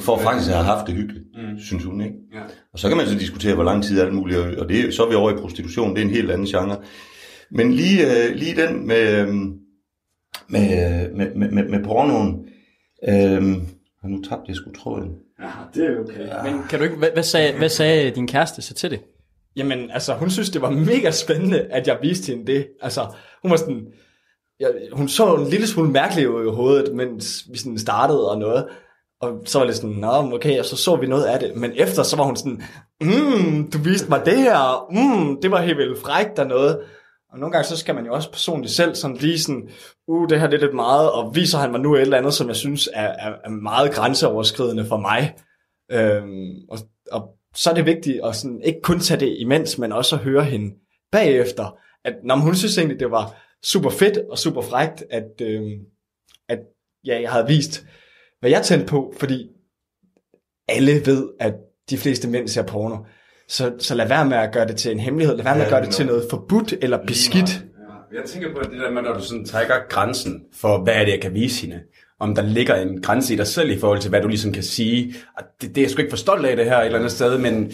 [0.00, 1.58] For faktisk at have haft det hyggeligt, mm.
[1.60, 2.14] synes hun, ikke?
[2.34, 2.40] Ja.
[2.72, 5.04] Og så kan man så diskutere, hvor lang tid er det muligt, og- det, så
[5.04, 6.76] er vi over i prostitution, det er en helt anden genre.
[7.50, 9.28] Men lige, øh, lige den med, øh,
[10.48, 12.48] med, med, med, med, med pornoen,
[13.08, 13.56] øh,
[14.02, 15.10] og nu tabte jeg sgu tråden.
[15.40, 16.50] Ja, det er okay.
[16.52, 19.00] Men kan du ikke, hvad, hvad, sagde, hvad sagde din kæreste så til det?
[19.58, 22.68] Jamen, altså, hun synes, det var mega spændende, at jeg viste hende det.
[22.80, 23.06] Altså,
[23.42, 23.86] hun var sådan...
[24.60, 28.38] Jeg, hun så en lille smule mærkelig ud i hovedet, mens vi sådan startede og
[28.38, 28.68] noget.
[29.20, 31.56] Og så var det sådan, nå, okay, og så så vi noget af det.
[31.56, 32.62] Men efter, så var hun sådan,
[33.00, 36.80] mm, du viste mig det her, mm, det var helt vildt frækt og noget.
[37.32, 39.68] Og nogle gange, så skal man jo også personligt selv sådan lige sådan,
[40.08, 42.34] uh, det her det er lidt meget, og viser han mig nu et eller andet,
[42.34, 45.34] som jeg synes er, er, er meget grænseoverskridende for mig.
[45.92, 46.78] Øhm, og,
[47.12, 50.22] og så er det vigtigt at sådan, ikke kun tage det imens, men også at
[50.22, 50.74] høre hende
[51.12, 55.78] bagefter, at når hun synes egentlig, det var super fedt og super frægt, at, øhm,
[56.48, 56.58] at
[57.04, 57.86] ja, jeg havde vist,
[58.40, 59.48] hvad jeg tændte på, fordi
[60.68, 61.54] alle ved, at
[61.90, 62.96] de fleste mænd ser porno.
[63.48, 65.36] Så, så lad være med at gøre det til en hemmelighed.
[65.36, 67.64] Lad være med at gøre det til noget forbudt eller beskidt.
[68.12, 71.12] Jeg tænker på det der med, når du sådan trækker grænsen for, hvad er det,
[71.12, 71.82] jeg kan vise hende.
[72.20, 74.62] Om der ligger en grænse i dig selv i forhold til, hvad du ligesom kan
[74.62, 75.14] sige.
[75.36, 77.12] Og det, det er jeg sgu ikke for stolt af det her et eller andet
[77.12, 77.72] sted, men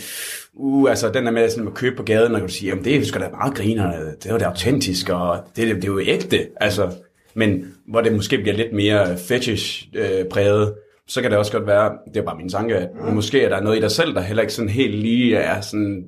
[0.55, 2.97] uh, altså, den der med sådan at købe på gaden, og du siger, jamen det
[2.97, 5.93] er sgu da meget griner, det er jo det autentisk, og det, det, det er
[5.93, 6.47] jo ægte.
[6.61, 6.91] Altså,
[7.35, 10.75] men hvor det måske bliver lidt mere fetish-præget,
[11.09, 13.61] så kan det også godt være, det er bare min tanke, at måske er der
[13.61, 16.05] noget i dig selv, der heller ikke sådan helt lige er sådan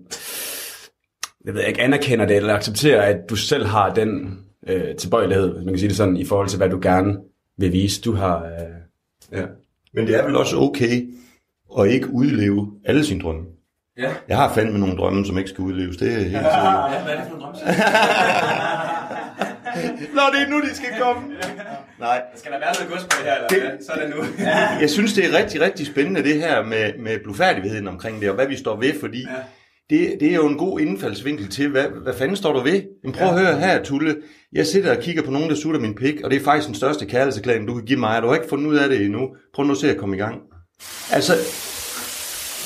[1.46, 4.38] jeg ved ikke, anerkender det, eller accepterer, at du selv har den
[4.68, 7.16] øh, tilbøjelighed, hvis man kan sige det sådan, i forhold til, hvad du gerne
[7.58, 8.00] vil vise.
[8.00, 8.44] Du har...
[8.44, 8.50] Øh,
[9.38, 9.46] ja.
[9.94, 11.08] Men det er vel også okay
[11.78, 13.44] at ikke udleve alle sine drømme.
[13.98, 14.12] Ja.
[14.28, 16.44] Jeg har fandme nogle drømme, som ikke skal udleves, det er helt sikkert.
[16.44, 17.54] Ja, hvad er det for en drøm?
[20.16, 21.22] Nå, det er nu, de skal komme.
[21.98, 22.22] Nej.
[22.36, 23.84] Skal der være noget gods på det her, eller hvad?
[23.86, 24.24] Så er det nu.
[24.82, 28.34] Jeg synes, det er rigtig, rigtig spændende, det her med, med blufærdigheden omkring det, og
[28.34, 29.26] hvad vi står ved, fordi ja.
[29.90, 32.82] Det, det er jo en god indfaldsvinkel til, hvad, hvad fanden står du ved?
[33.04, 34.16] Men prøv at høre her, Tulle.
[34.52, 36.74] Jeg sidder og kigger på nogen, der sutter min pik, og det er faktisk den
[36.74, 39.28] største kærlighedserklæring, du kan give mig, og du har ikke fundet ud af det endnu.
[39.54, 40.40] Prøv nu at se at komme i gang.
[41.10, 41.32] Altså,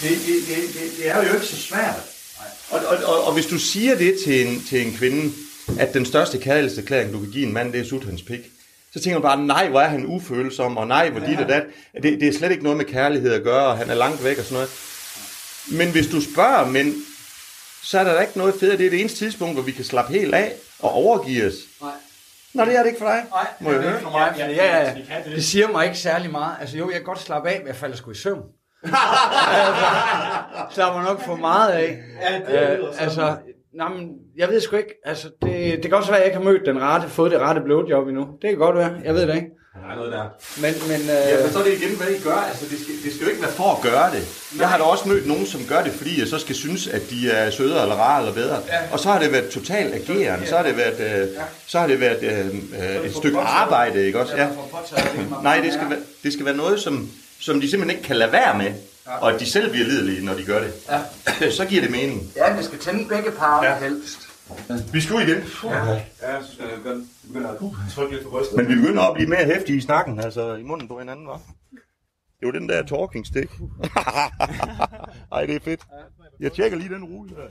[0.03, 1.95] det, det, det, det, det er jo ikke så svært
[2.71, 5.33] Og, og, og, og hvis du siger det til en, til en kvinde,
[5.79, 8.41] at den største kærlighedserklæring, du kan give en mand, det er sut hans pik,
[8.93, 11.63] så tænker man bare, nej, hvor er han ufølsom, og nej, hvor dit og dat.
[12.03, 14.39] Det, det er slet ikke noget med kærlighed at gøre, og han er langt væk
[14.39, 14.71] og sådan noget.
[15.79, 16.95] Men hvis du spørger mænd,
[17.83, 18.79] så er der da ikke noget fedt.
[18.79, 20.53] Det er det eneste tidspunkt, hvor vi kan slappe helt af
[20.83, 21.55] og overgive os.
[21.83, 21.91] Nej.
[22.55, 23.25] Nå, det er det ikke for dig.
[23.31, 23.99] Nej, Må jeg det er høre?
[24.01, 24.35] ikke for mig.
[24.39, 24.95] Ja, ja, ja.
[25.35, 26.57] Det siger mig ikke særlig meget.
[26.61, 28.43] Altså jo, jeg kan godt slappe af, men jeg falder sgu i søvn.
[28.85, 29.85] altså,
[30.71, 31.99] slapper nok for meget af.
[32.23, 33.37] Ja, det Øh, altså,
[33.75, 34.95] nej, men jeg ved sgu ikke.
[35.05, 35.53] Altså, det,
[35.83, 38.09] det kan også være, at jeg ikke har mødt den rette, fået det rette blowjob
[38.09, 38.27] endnu.
[38.43, 38.95] Det kan godt være.
[39.05, 39.49] Jeg ved det ikke.
[39.75, 40.25] Der er noget der.
[40.61, 42.37] Men, men, Ja, øh, men så er det igen, hvad I gør.
[42.37, 44.27] Altså, det skal, det skal jo ikke være for at gøre det.
[44.59, 47.03] Jeg har da også mødt nogen, som gør det, fordi jeg så skal synes, at
[47.11, 48.63] de er sødere eller rare eller bedre.
[48.69, 48.79] Ja.
[48.93, 50.47] Og så har det været total ageren.
[50.47, 51.29] Så har det været, øh,
[51.67, 52.47] så har det været øh,
[52.97, 54.37] øh, et stykke arbejde, ikke også?
[54.37, 54.49] Ja.
[55.43, 57.11] Nej, det skal, være, det skal være noget, som,
[57.41, 58.73] som de simpelthen ikke kan lade være med.
[59.05, 60.73] Og at de selv bliver lidelige, når de gør det.
[61.41, 61.51] Ja.
[61.51, 62.33] Så giver det mening.
[62.37, 63.71] ja, det skal tænde begge par Ja.
[63.73, 63.79] ja.
[63.79, 64.19] helst.
[64.93, 65.43] Vi skal ud igen.
[65.65, 66.03] Ja, jeg
[66.45, 67.57] synes, jeg begynder, begynder at
[67.91, 68.57] trykke lidt på brystet.
[68.57, 71.39] Men vi begynder at blive mere hæftige i snakken, altså i munden på hinanden, hva'?
[72.41, 73.53] Det var den der talking stick.
[75.33, 75.81] Ej, det er fedt.
[76.41, 77.49] Jeg tjekker lige den rulle der.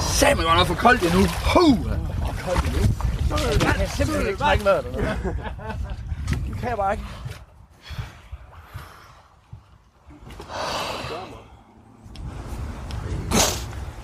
[0.00, 1.20] Sagde man godt nok for koldt endnu.
[1.54, 1.90] Huh.
[3.64, 4.86] Jeg kan simpelthen ikke trække vejret.
[6.60, 7.04] Det kan jeg bare ikke.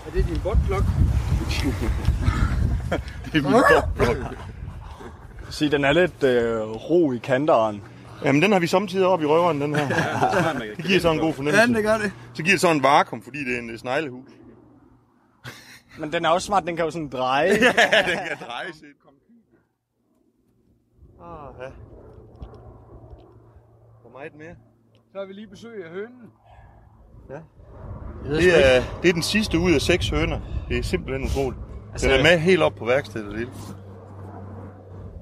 [0.06, 0.82] Er det din botplok?
[3.32, 4.36] Det er min botblok.
[5.50, 7.82] Sig, den er lidt øh, ro i kanteren.
[8.24, 9.88] Jamen, den har vi samtidig op i røveren, den her.
[10.76, 11.60] Det giver sådan en god fornemmelse.
[11.60, 12.12] Ja, det gør det.
[12.34, 14.28] Så giver det sådan en vakuum, fordi det er en øh, sneglehus.
[15.98, 17.48] Men den er også smart, den kan jo sådan dreje.
[17.92, 18.88] ja, den kan dreje sig.
[19.04, 19.12] Kom.
[21.20, 21.95] Ah, ja.
[24.16, 24.54] Hvor meget mere?
[25.12, 26.22] Så har vi lige besøg af hønen.
[28.24, 30.40] Det er, det er den sidste ud af seks høner.
[30.68, 31.62] Det er simpelthen utroligt.
[31.92, 33.26] Altså- Den er med helt op på værkstedet.
[33.30, 33.50] Det hele.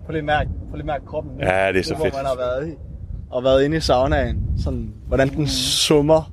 [0.05, 1.33] Prøv lige mærke, prøv lige mærke kroppen.
[1.33, 1.39] nu.
[1.41, 2.15] Ja, det er så Nu, hvor fedt.
[2.15, 2.75] man har været i.
[3.31, 4.59] Og været inde i saunaen.
[4.59, 6.33] Sådan, hvordan den summer.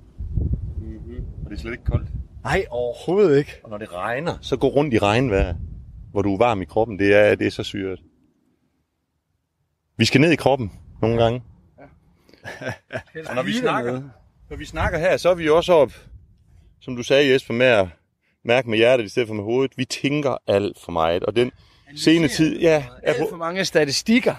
[1.43, 2.09] Og det er slet ikke koldt.
[2.43, 3.51] Nej, overhovedet ikke.
[3.63, 5.55] Og når det regner, så gå rundt i regnvejr,
[6.11, 6.99] hvor du er varm i kroppen.
[6.99, 7.99] Det er, det er så syret.
[9.97, 11.43] Vi skal ned i kroppen nogle gange.
[13.29, 14.01] Og når vi snakker,
[14.49, 15.93] når vi snakker her, så er vi også op,
[16.81, 17.87] som du sagde Jesper, med at
[18.43, 19.71] mærke med hjertet i stedet for med hovedet.
[19.77, 21.23] Vi tænker alt for meget.
[21.23, 21.51] Og den
[21.95, 24.35] sene tid, ja, Alt for mange statistikker.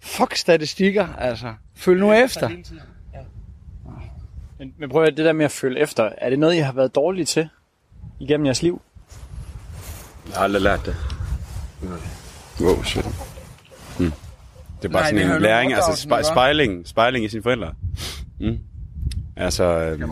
[0.00, 1.54] Fuck statistikker, altså.
[1.74, 2.48] Følg nu efter.
[4.58, 6.10] Men, men prøv at det der med at følge efter.
[6.18, 7.48] Er det noget, I har været dårlige til
[8.20, 8.82] igennem jeres liv?
[10.26, 10.96] Jeg har aldrig lært det.
[12.60, 13.06] Wow, shit.
[14.82, 16.24] Det er bare Nej, sådan en læring, altså gøre.
[16.24, 17.74] spejling, spejling i sine forældre.
[18.40, 18.58] Mm.
[19.36, 20.10] Altså, øhm,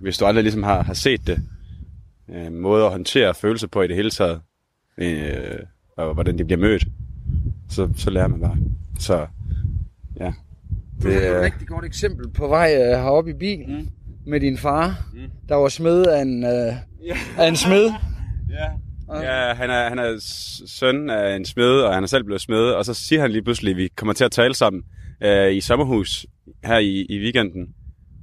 [0.00, 1.42] hvis du aldrig ligesom har, har set det,
[2.30, 4.40] øh, måde at håndtere følelser på i det hele taget,
[4.98, 5.58] øh,
[5.96, 6.84] og hvordan de bliver mødt,
[7.68, 8.56] så, så lærer man bare.
[8.98, 9.26] Så,
[10.20, 10.32] ja.
[11.02, 13.88] Det er et rigtig godt eksempel på vej uh, heroppe i bilen mm.
[14.26, 15.20] med din far, mm.
[15.48, 16.74] der var smed af en, uh,
[17.38, 17.92] af en smed.
[19.14, 19.46] Ja.
[19.48, 20.16] Ja, han er, han er
[20.66, 23.42] søn af en smed, og han er selv blevet smed, og så siger han lige
[23.42, 24.82] pludselig, at vi kommer til at tale sammen
[25.22, 26.26] øh, i sommerhus
[26.64, 27.74] her i, i weekenden.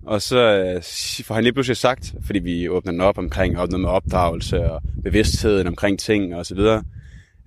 [0.05, 0.81] Og så øh,
[1.25, 4.71] får han lige pludselig sagt, fordi vi åbner den op omkring op noget med opdragelse
[4.71, 6.83] og bevidstheden omkring ting og så videre,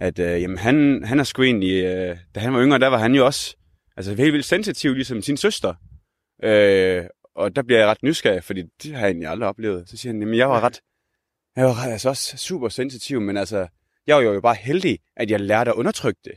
[0.01, 2.99] at øh, jamen, han, han er sgu egentlig, øh, da han var yngre, der var
[2.99, 3.57] han jo også
[3.97, 5.75] altså, helt vildt sensitiv, ligesom sin søster.
[6.45, 9.89] Øh, og der bliver jeg ret nysgerrig, fordi det har jeg egentlig aldrig oplevet.
[9.89, 10.81] Så siger han, jamen jeg var ret,
[11.57, 13.67] jeg var altså også super sensitiv, men altså,
[14.07, 16.33] jeg var jo bare heldig, at jeg lærte at undertrykke det.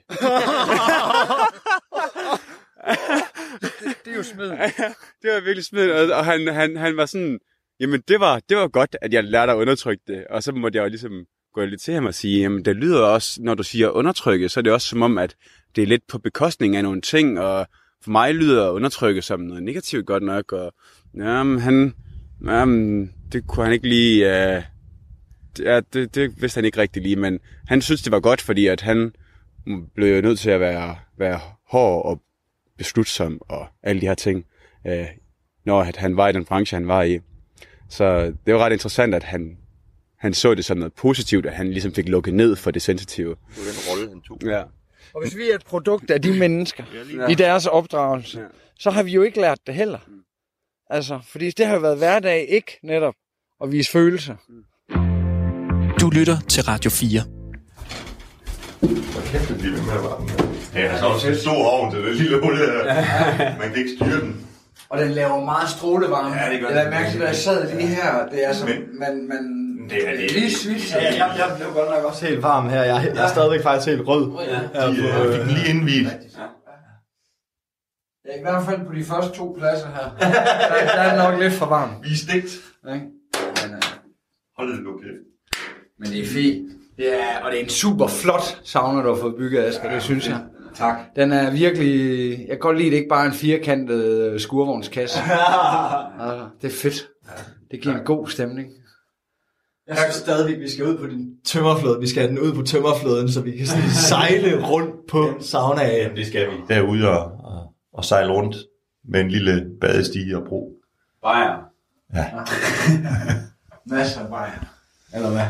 [4.05, 4.49] Det er jo smed.
[5.21, 7.39] det var virkelig smidt, og, og han, han, han var sådan,
[7.79, 10.27] jamen det var, det var godt, at jeg lærte at undertrykke det.
[10.29, 13.01] Og så måtte jeg jo ligesom gå lidt til ham og sige, jamen det lyder
[13.01, 15.35] også, når du siger undertrykke, så er det også som om, at
[15.75, 17.67] det er lidt på bekostning af nogle ting, og
[18.03, 20.73] for mig lyder undertrykke som noget negativt godt nok, og
[21.15, 21.93] jamen, han,
[22.45, 24.63] jamen, det kunne han ikke lige, uh,
[25.59, 28.67] ja, det, det vidste han ikke rigtig lige, men han synes, det var godt, fordi
[28.67, 29.15] at han
[29.95, 32.21] blev jo nødt til at være, være hård og
[32.77, 34.45] beslutsom og alle de her ting,
[34.87, 35.05] øh,
[35.65, 37.19] når at han var i den branche, han var i.
[37.89, 39.57] Så det var ret interessant, at han,
[40.17, 43.29] han så det som noget positivt, at han ligesom fik lukket ned for det sensitive.
[43.29, 44.39] Det var den rolle, han tog.
[44.45, 44.63] Ja.
[45.13, 46.83] Og hvis vi er et produkt af de mennesker,
[47.29, 48.45] i deres opdragelse, Ja.
[48.79, 49.99] så har vi jo ikke lært det heller.
[50.89, 53.13] Altså, fordi det har jo været hverdag ikke netop
[53.63, 54.35] at vise følelser.
[56.05, 57.21] Du lytter til Radio 4.
[59.31, 60.27] kæft, det bliver ved med at varme.
[60.75, 62.73] Ja, der er også en stor ovn til det lille hul her.
[63.61, 64.45] Man kan ikke styre den.
[64.89, 66.35] Og den laver meget strålevarme.
[66.35, 68.27] Ja, det gør Jeg mærke til, da jeg sad lige her.
[68.31, 69.43] Det er Men- man, man,
[69.89, 70.31] Det er det.
[70.31, 70.91] lige svidt.
[70.95, 72.83] Ja, jeg, jeg blev godt nok også helt varm her.
[72.83, 74.23] Jeg, jeg er stadigvæk faktisk helt rød.
[74.73, 76.05] Ja, De øh, fik den lige indviet.
[78.25, 80.07] Ja, I hvert fald på de første to pladser her.
[80.19, 80.31] Der,
[80.95, 81.93] der er nok lidt for varmt.
[82.03, 82.51] Vi er stegt.
[82.93, 83.05] Ikke?
[83.63, 83.81] Men, øh,
[84.57, 85.34] Hold det nu kæft.
[85.99, 86.71] Men det er fint.
[86.97, 89.91] Det er, og det er en super flot sauna, du har fået bygget, Asger.
[89.91, 90.39] Det synes jeg.
[90.75, 90.95] Tak.
[91.15, 92.29] Den er virkelig...
[92.39, 95.19] Jeg kan godt lide, det ikke bare er en firkantet øh, skurvognskasse.
[96.21, 97.07] altså, det er fedt.
[97.71, 98.69] Det giver en god stemning.
[99.87, 101.99] Jeg synes stadigvæk, vi skal ud på den tømmerflåde.
[101.99, 106.01] Vi skal have den ud på tømmerflåden, så vi kan sådan sejle rundt på saunaen.
[106.01, 106.55] Jamen, det skal vi.
[106.69, 108.55] Derude og, og, og sejle rundt
[109.09, 110.71] med en lille badestige og bro.
[111.21, 111.57] Bajer.
[113.95, 114.74] Masser af bajer.
[115.15, 115.45] Eller hvad?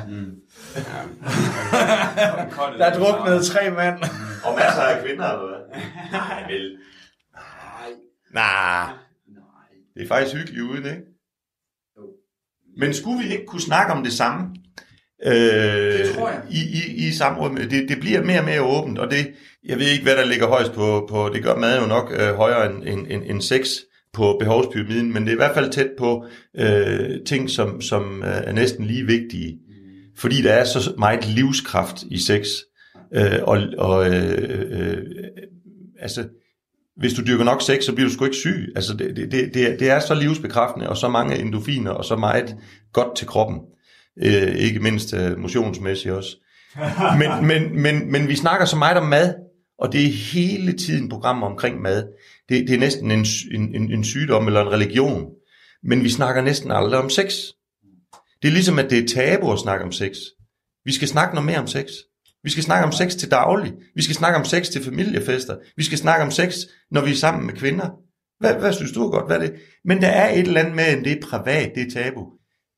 [2.79, 4.03] Der er druknet tre mand.
[4.43, 5.81] Og masser af kvinder, eller hvad?
[6.11, 6.77] Nej, vel.
[8.33, 8.89] Nej.
[9.93, 11.01] Det er faktisk hyggeligt uden, ikke?
[12.77, 14.55] Men skulle vi ikke kunne snakke om det samme?
[15.25, 16.41] Øh, det tror jeg.
[16.49, 17.55] I, i, i samråd.
[17.55, 20.47] Det, det bliver mere og mere åbent, og det, jeg ved ikke, hvad der ligger
[20.47, 23.67] højst på, på det gør mad jo nok øh, højere end, end, end, end sex
[24.15, 26.25] på behovspyramiden, men det er i hvert fald tæt på
[26.59, 29.57] øh, ting, som, som øh, er næsten lige vigtige.
[30.17, 32.45] Fordi der er så meget livskraft i sex.
[33.15, 34.97] Øh, og og øh, øh,
[35.99, 36.23] altså,
[36.97, 38.71] hvis du dyrker nok sex, så bliver du sgu ikke syg.
[38.75, 42.05] Altså, det, det, det, det er- det er så livsbekræftende, og så mange endorfiner, og
[42.05, 42.55] så meget
[42.93, 43.59] godt til kroppen.
[44.23, 46.37] Øh, ikke mindst øh, motionsmæssigt også.
[47.19, 49.33] Men, men, men, men vi snakker så meget om mad,
[49.79, 52.07] og det er hele tiden programmer omkring mad.
[52.49, 55.25] Det, det er næsten en, en, en, sygdom eller en religion.
[55.83, 57.33] Men vi snakker næsten aldrig om sex.
[58.41, 60.17] Det er ligesom, at det er tabu at snakke om sex.
[60.85, 61.85] Vi skal snakke noget mere om sex.
[62.43, 63.73] Vi skal snakke om sex til daglig.
[63.95, 65.55] Vi skal snakke om sex til familiefester.
[65.77, 66.55] Vi skal snakke om sex,
[66.91, 67.89] når vi er sammen med kvinder.
[68.39, 69.27] Hvad, hvad synes du er godt?
[69.27, 69.53] Hvad er det?
[69.85, 72.25] Men der er et eller andet med, at det er privat, det er tabu.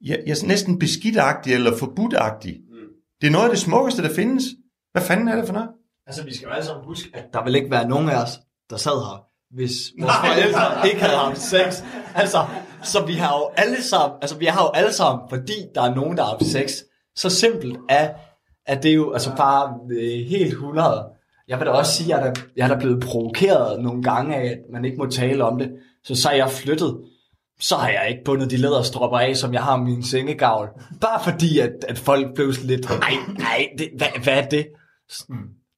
[0.02, 2.58] Jeg, jeg er næsten beskidtagtig eller forbudtagtig.
[3.22, 4.44] Det er noget af det smukkeste, der findes.
[4.92, 5.70] Hvad fanden er det for noget?
[6.08, 8.40] Altså, vi skal jo alle sammen huske, at der vil ikke være nogen af os,
[8.70, 11.84] der sad her, hvis vores forældre ikke havde haft sex.
[12.16, 12.46] Altså,
[12.84, 15.96] så vi har jo alle sammen, altså vi har jo alle sammen, fordi der er
[15.96, 16.72] nogen, der har haft sex.
[17.16, 18.10] Så simpelt er,
[18.66, 21.06] at det er jo altså bare øh, helt 100.
[21.48, 24.04] Jeg vil da også sige, at jeg er da, jeg er da blevet provokeret nogle
[24.04, 25.72] gange af, at man ikke må tale om det.
[26.04, 26.98] Så så er jeg flyttet.
[27.60, 30.70] Så har jeg ikke bundet de læderstropper af, som jeg har min sengegavl.
[31.02, 34.68] Bare fordi, at, at folk blev sådan lidt, nej, nej, det, hvad, hvad er det?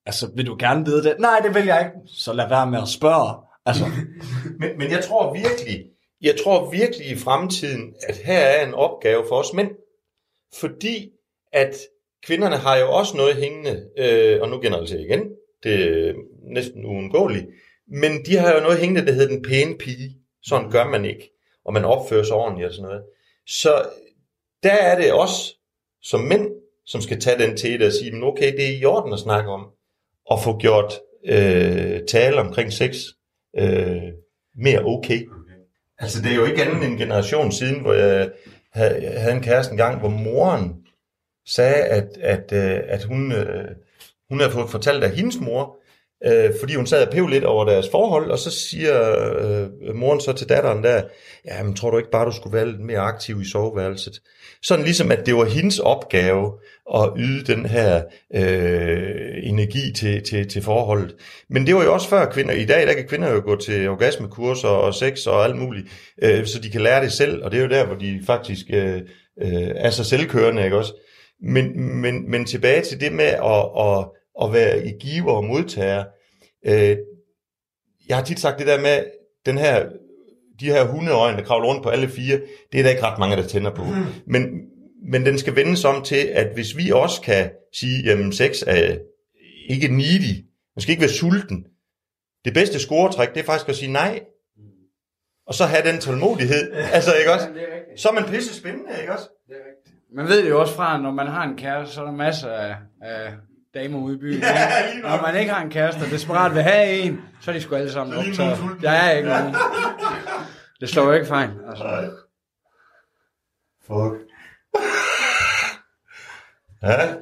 [0.10, 1.16] Altså, vil du gerne vide det?
[1.20, 2.07] Nej, det vil jeg ikke.
[2.07, 3.34] Så lad være med at spørge.
[3.66, 3.86] Altså,
[4.60, 5.86] Men, men jeg tror virkelig,
[6.22, 9.72] jeg tror virkelig i fremtiden, at her er en opgave for os mænd.
[10.60, 11.12] Fordi
[11.53, 11.76] at
[12.24, 15.30] kvinderne har jo også noget hængende, øh, og nu generaliserer jeg igen,
[15.64, 16.14] det er
[16.53, 17.45] næsten uundgåeligt,
[17.88, 20.18] men de har jo noget hængende, der hedder den pæne pige.
[20.43, 21.32] Sådan gør man ikke,
[21.66, 23.03] og man opfører sig ordentligt og sådan noget.
[23.47, 23.86] Så
[24.64, 25.55] der er det os
[26.01, 26.47] som mænd,
[26.86, 29.68] som skal tage den til og sige, okay, det er i orden at snakke om,
[30.32, 30.93] at få gjort
[31.25, 32.95] øh, tale omkring sex
[33.57, 34.01] øh,
[34.55, 35.27] mere okay.
[35.99, 38.30] Altså, det er jo ikke andet end en generation siden, hvor jeg
[38.73, 40.75] havde, jeg havde en kæreste engang, hvor moren
[41.47, 43.75] sagde, at, at, øh, at hun, øh,
[44.30, 45.77] hun havde fået fortalt af hendes mor,
[46.26, 48.95] øh, fordi hun sad og pev lidt over deres forhold, og så siger
[49.39, 51.01] øh, moren så til datteren der,
[51.45, 54.22] ja, men tror du ikke bare, du skulle være lidt mere aktiv i soveværelset?
[54.63, 56.51] Sådan ligesom, at det var hendes opgave
[56.95, 58.03] at yde den her
[58.36, 61.15] øh, energi til, til, til forholdet.
[61.49, 62.53] Men det var jo også før kvinder.
[62.53, 65.88] I dag der kan kvinder jo gå til orgasmekurser og sex og alt muligt,
[66.24, 68.65] øh, så de kan lære det selv, og det er jo der, hvor de faktisk
[68.74, 69.01] øh,
[69.41, 70.93] øh, er så selvkørende, ikke også?
[71.41, 74.05] Men, men, men tilbage til det med at, at,
[74.43, 76.05] at være i giver og modtager.
[76.65, 76.97] Øh,
[78.07, 79.03] jeg har tit sagt det der med,
[79.45, 79.89] den her,
[80.59, 83.35] de her hundeøjne, der kravler rundt på alle fire, det er der ikke ret mange,
[83.35, 83.83] der tænder på.
[84.27, 84.41] Men,
[85.11, 88.97] men den skal vendes om til, at hvis vi også kan sige, jamen sex er
[89.69, 91.65] ikke needy, man skal ikke være sulten.
[92.45, 94.19] Det bedste scoretræk, det er faktisk at sige nej.
[95.47, 96.71] Og så have den tålmodighed.
[96.73, 97.47] Altså, ikke også?
[97.97, 99.29] Så er man pisse spændende, ikke også?
[100.15, 102.49] Man ved det jo også fra, når man har en kæreste, så er der masser
[102.49, 103.31] af, af
[103.74, 104.41] damer ude i byen.
[104.41, 107.61] Ja, når man ikke har en kæreste, og desperat vil have en, så er de
[107.61, 108.82] sgu alle sammen er optaget.
[108.82, 109.55] Der er ikke nogen.
[110.80, 111.49] Det slår jo ikke fejl.
[111.70, 111.84] Altså.
[111.84, 112.05] Nej.
[113.88, 114.20] Fuck.
[116.84, 117.15] Ja.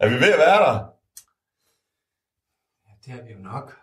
[0.00, 0.94] Er vi ved at være der?
[3.04, 3.76] det har vi jo nok.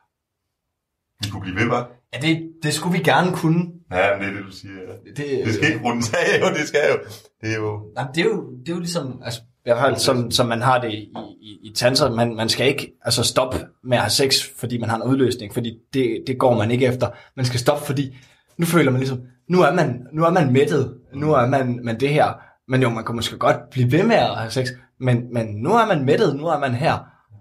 [1.20, 2.08] Vi kunne blive ved, hva'?
[2.14, 3.72] Ja, det, det skulle vi gerne kunne.
[3.92, 4.82] Ja, men det er det, du siger.
[4.82, 4.94] Ja.
[5.16, 6.98] Det, Det skal ikke rundes af, jo, det skal jo.
[7.42, 7.92] Det er jo...
[7.96, 10.62] Nej, det er jo, det er jo ligesom, altså, i hvert fald som, som man
[10.62, 14.10] har det i, i, i tantra, man, man skal ikke altså stoppe med at have
[14.10, 17.08] sex, fordi man har en udløsning, fordi det, det går man ikke efter.
[17.36, 18.18] Man skal stoppe, fordi
[18.58, 22.00] nu føler man ligesom, nu er man, nu er man mættet, nu er man, man
[22.00, 22.34] det her,
[22.68, 24.68] men jo, man kan måske godt blive ved med at have sex,
[25.00, 26.98] men, men nu er man mættet, nu er man her.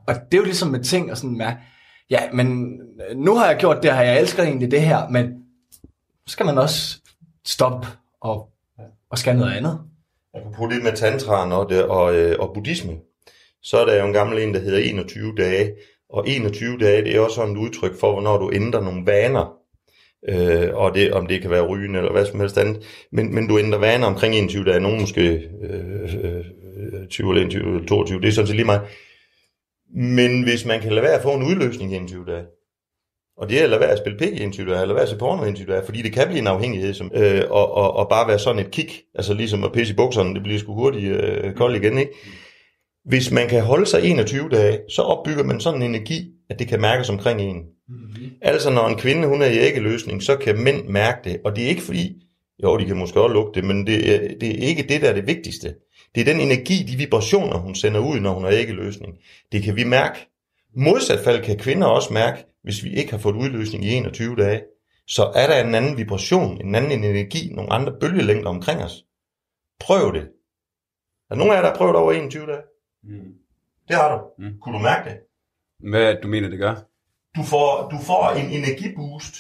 [0.07, 1.53] Og det er jo ligesom med ting og sådan med,
[2.11, 2.79] ja, men
[3.15, 5.33] nu har jeg gjort det her, jeg elsker egentlig det her, men
[6.27, 7.01] så skal man også
[7.47, 7.89] stoppe
[8.21, 8.49] og,
[9.11, 9.81] og skal noget andet.
[10.35, 12.93] Apropos det med tantraen og, det, og, øh, og buddhisme,
[13.63, 15.73] så er der jo en gammel en, der hedder 21 dage.
[16.11, 19.61] Og 21 dage, det er også sådan et udtryk for, hvornår du ændrer nogle vaner.
[20.29, 23.07] Øh, og det, om det kan være rygen eller hvad som helst andet.
[23.13, 24.81] Men, men du ændrer vaner omkring 21 dage.
[24.81, 28.21] Nogle måske øh, øh, 20 eller 21 eller 22.
[28.21, 28.83] Det er sådan set lige meget.
[29.95, 32.45] Men hvis man kan lade være at få en udløsning i 21 dage,
[33.41, 35.03] og det er at lade være at spille pik i 21 dage, eller lade være
[35.03, 37.75] at se porno i 21 dage, fordi det kan blive en afhængighed, som, øh, og,
[37.75, 40.59] og, og bare være sådan et kick, altså ligesom at pisse i bukserne, det bliver
[40.59, 42.13] sgu hurtigt øh, koldt igen, ikke?
[43.05, 46.69] Hvis man kan holde sig 21 dage, så opbygger man sådan en energi, at det
[46.69, 47.57] kan mærkes omkring en.
[47.89, 48.31] Mm-hmm.
[48.43, 51.65] Altså når en kvinde hun er i æggeløsning, så kan mænd mærke det, og det
[51.65, 52.17] er ikke fordi,
[52.63, 55.09] jo de kan måske også lugte det, men det, er- det er ikke det, der
[55.09, 55.75] er det vigtigste.
[56.15, 59.13] Det er den energi, de vibrationer, hun sender ud, når hun er æggeløsning.
[59.53, 60.30] Det kan vi mærke.
[60.77, 64.63] Modsat fald kan kvinder også mærke, hvis vi ikke har fået udløsning i 21 dage,
[65.07, 69.05] så er der en anden vibration, en anden energi, nogle andre bølgelængder omkring os.
[69.81, 70.23] Prøv det.
[71.31, 72.63] Er der nogen af jer, der har prøvet over 21 dage?
[73.05, 73.33] Mm.
[73.89, 74.23] Det har du.
[74.39, 74.59] Mm.
[74.61, 75.19] Kunne du mærke det?
[75.91, 76.75] Hvad du mener, det gør?
[77.37, 79.35] Du får, du får en energiboost,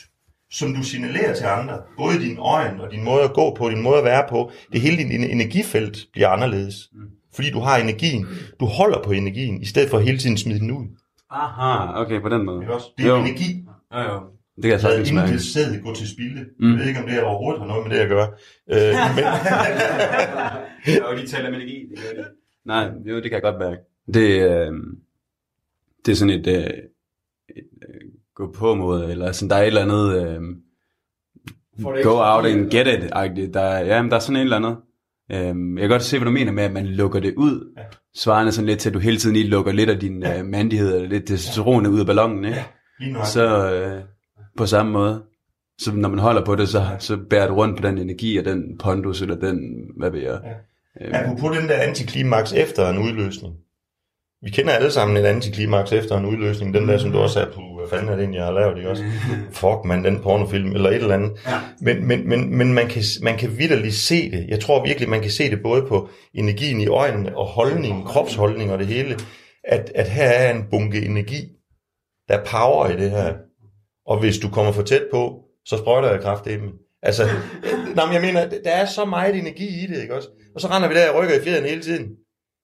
[0.51, 1.83] som du signalerer til andre.
[1.99, 4.51] Både i dine øjne og din måde at gå på, din måde at være på.
[4.73, 6.89] Det hele din energifelt bliver anderledes.
[6.93, 7.01] Mm.
[7.33, 8.27] Fordi du har energien.
[8.61, 10.87] Du holder på energien, i stedet for hele tiden at smide den ud.
[11.31, 12.61] Aha, okay, på den måde.
[12.63, 12.87] Ikke også?
[12.99, 13.17] Det er Jo.
[13.17, 13.65] energi.
[13.93, 14.21] Ja, jo.
[14.57, 15.29] Det kan jeg sagtens mærke.
[15.29, 16.45] intet sæd gå til spilde.
[16.59, 16.71] Mm.
[16.71, 18.29] Jeg ved ikke, om det overhovedet har noget med det at gøre.
[18.71, 21.87] Øh, men, Og de taler med energi.
[21.91, 22.25] Det gør.
[22.65, 23.81] Nej, jo, det kan jeg godt mærke.
[24.15, 24.73] Det, øh,
[26.07, 26.55] det er sådan et, øh,
[27.57, 28.01] et øh,
[28.35, 30.43] gå på måde, eller sådan, der er et eller andet øh,
[31.97, 33.53] det go out and get it-agtigt.
[33.55, 34.77] Der, er- ja, men der er sådan et eller andet.
[35.31, 35.47] Øh,
[35.81, 37.73] jeg kan godt se, hvad du mener med, at man lukker det ud.
[37.77, 37.83] Ja.
[38.17, 40.95] Svarende sådan lidt til, at du hele tiden lige lukker lidt af din øh, mandighed,
[40.95, 42.65] eller lidt testosteron ud af ballonen, ikke?
[43.13, 43.27] nok.
[43.27, 44.03] Så øh,
[44.57, 45.23] på samme måde.
[45.79, 48.45] Så når man holder på det, så, så bærer du rundt på den energi og
[48.45, 49.59] den pondus, eller den,
[49.99, 50.41] hvad ved jeg.
[51.01, 53.55] Øh, Apropos den der antiklimaks efter en udløsning.
[54.43, 56.75] Vi kender alle sammen en antiklimaks efter en udløsning.
[56.75, 58.77] Den der, som du også er på, hvad fanden er det egentlig, jeg har lavet,
[58.77, 59.05] ikke også?
[59.61, 61.33] Fuck, man, den pornofilm, eller et eller andet.
[61.47, 61.61] Ja.
[61.81, 64.47] Men, men, men, men man kan, man kan vidderligt se det.
[64.49, 68.73] Jeg tror virkelig, man kan se det både på energien i øjnene og holdningen, kropsholdning
[68.73, 69.19] og det hele.
[69.65, 71.49] At, at her er en bunke energi.
[72.29, 73.35] Der er power i det her.
[74.07, 76.61] Og hvis du kommer for tæt på, så sprøjter jeg kraft dem.
[77.03, 77.23] Altså,
[77.97, 80.29] nej, men jeg mener, der er så meget energi i det, ikke også?
[80.55, 82.09] Og så render vi der og rykker i fjeden hele tiden.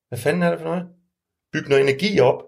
[0.08, 0.82] Hvad fanden er det for noget?
[1.52, 2.42] Byg noget energi op.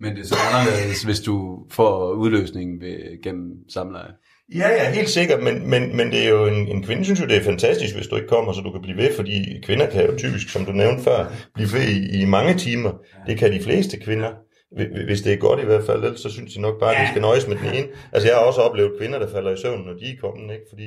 [0.00, 4.12] Men det er så anderledes, hvis du får udløsning ved, gennem samleje.
[4.54, 7.26] Ja, ja, helt sikkert, men, men, men det er jo en, en kvinde, synes jo,
[7.26, 10.06] det er fantastisk, hvis du ikke kommer, så du kan blive ved, fordi kvinder kan
[10.06, 12.92] jo typisk, som du nævnte før, blive ved i, i mange timer.
[13.26, 14.30] Det kan de fleste kvinder,
[14.76, 17.02] Hvi- hvis det er godt i hvert fald, ellers så synes de nok bare, at
[17.06, 17.88] de skal nøjes med den ene.
[18.12, 20.66] Altså jeg har også oplevet kvinder, der falder i søvn, når de er kommet, ikke?
[20.72, 20.86] Fordi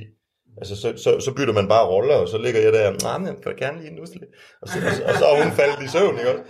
[0.58, 3.28] altså, så, så, så bytter man bare roller, og så ligger jeg der, nej, men
[3.46, 4.28] jeg gerne lige nusle.
[4.62, 6.44] Og så, og, så, og så er hun faldet i søvn, ikke også?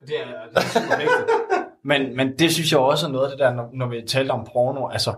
[0.00, 1.30] Det er, det er super vigtigt.
[1.84, 4.30] Men, men det synes jeg også er noget af det der, når, når vi talte
[4.30, 4.88] om porno.
[4.88, 5.12] Altså,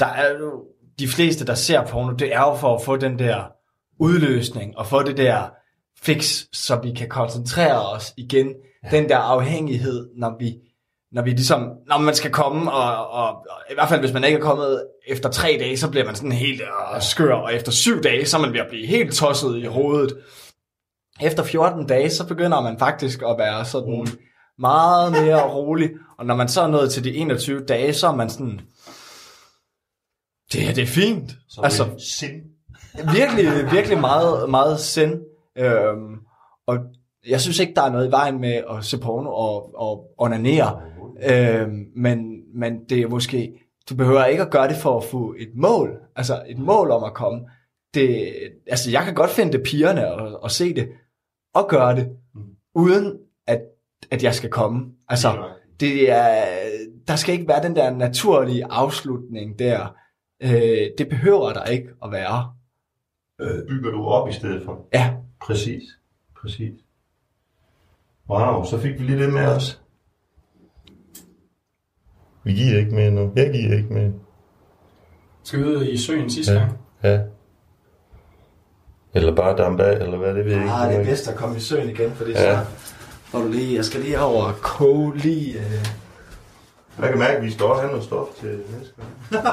[0.00, 0.64] der er jo
[0.98, 3.44] de fleste, der ser porno, det er jo for at få den der
[4.00, 5.48] udløsning, og få det der
[6.02, 8.54] fix, så vi kan koncentrere os igen.
[8.84, 8.88] Ja.
[8.90, 10.54] Den der afhængighed, når vi,
[11.12, 14.24] når vi ligesom, når man skal komme, og, og, og i hvert fald hvis man
[14.24, 17.72] ikke er kommet efter tre dage, så bliver man sådan helt øh, skør, og efter
[17.72, 20.18] syv dage, så er man ved at blive helt tosset i hovedet.
[21.20, 24.06] Efter 14 dage, så begynder man faktisk at være sådan
[24.58, 28.14] meget mere rolig, og når man så er nået til de 21 dage, så er
[28.14, 28.60] man sådan,
[30.52, 31.32] det her det er fint.
[31.48, 32.42] Så altså, sind.
[33.12, 35.20] virkelig, virkelig meget, meget sind.
[35.58, 36.16] Øhm,
[36.66, 36.78] og
[37.28, 40.80] jeg synes ikke, der er noget i vejen med at se porno og, og onanere.
[41.30, 43.60] Øhm, men, men det er måske,
[43.90, 45.98] du behøver ikke at gøre det for at få et mål.
[46.16, 47.40] Altså et mål om at komme.
[47.94, 48.32] Det,
[48.66, 50.88] altså jeg kan godt finde det pigerne og, og se det,
[51.54, 52.08] og gøre det,
[52.74, 53.60] uden at,
[54.10, 54.92] at jeg skal komme.
[55.08, 55.48] Altså,
[55.80, 56.44] det er,
[57.08, 59.96] der skal ikke være den der naturlige afslutning der.
[60.42, 62.52] Øh, det behøver der ikke at være.
[63.40, 64.88] Øh, bygger du op i stedet for.
[64.94, 65.14] Ja.
[65.40, 65.82] Præcis.
[66.40, 66.80] Præcis.
[68.30, 69.79] Wow, så fik vi lige det med os.
[72.44, 73.32] Vi giver ikke med nu.
[73.36, 74.12] Jeg giver ikke med.
[75.44, 76.58] Skal vi ud i søen sidste Ja.
[76.58, 76.72] gang?
[77.02, 77.18] Ja.
[79.14, 80.72] Eller bare dampe af, eller hvad, det ved jeg ikke.
[80.74, 82.56] Ah, det er bedst at komme i søen igen, fordi Ja.
[82.60, 82.64] så
[83.24, 85.58] får du lige, jeg skal lige over og koge lige...
[85.58, 85.86] Øh,
[87.00, 89.44] Jeg kan mærke, at vi skal også have noget stof til næste gang.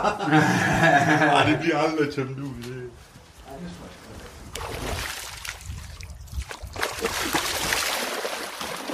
[1.22, 2.64] Nej, det bliver aldrig tømt ud.
[2.64, 2.84] Det.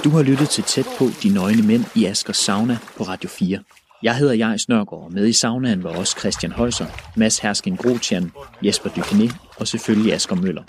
[0.04, 3.58] Du har lyttet til Tæt på de nøgne mænd i Askers Sauna på Radio 4.
[4.02, 6.86] Jeg hedder Jais Nørgaard, og med i saunaen var også Christian Højser,
[7.16, 8.32] Mads Hersken Grotian,
[8.62, 10.62] Jesper Dykené og selvfølgelig Asger Møller.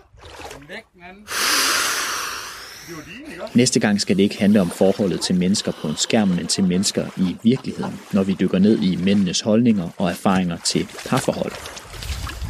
[3.55, 6.63] Næste gang skal det ikke handle om forholdet til mennesker på en skærm, men til
[6.63, 11.51] mennesker i virkeligheden, når vi dykker ned i mændenes holdninger og erfaringer til parforhold.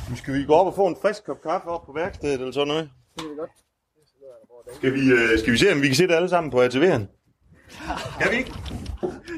[0.09, 2.51] Nu skal vi gå op og få en frisk kop kaffe op på værkstedet, eller
[2.51, 2.89] sådan noget?
[3.15, 3.49] Det kan vi godt.
[4.75, 7.14] Skal vi, øh, skal vi se, om vi kan sætte alle sammen på ATV'en?
[8.21, 8.53] Kan vi ikke?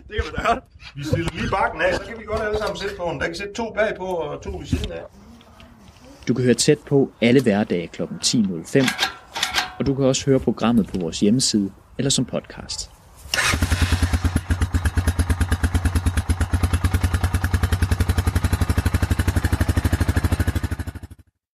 [0.07, 0.63] Det kan vi da godt.
[0.95, 3.19] Vi stiller lige bakken af, så kan vi godt alle sammen sætte på den.
[3.19, 5.01] Der kan sætte to bagpå og to ved siden af.
[6.27, 8.01] Du kan høre tæt på alle hverdage kl.
[8.01, 9.09] 10.05,
[9.79, 12.91] og du kan også høre programmet på vores hjemmeside eller som podcast.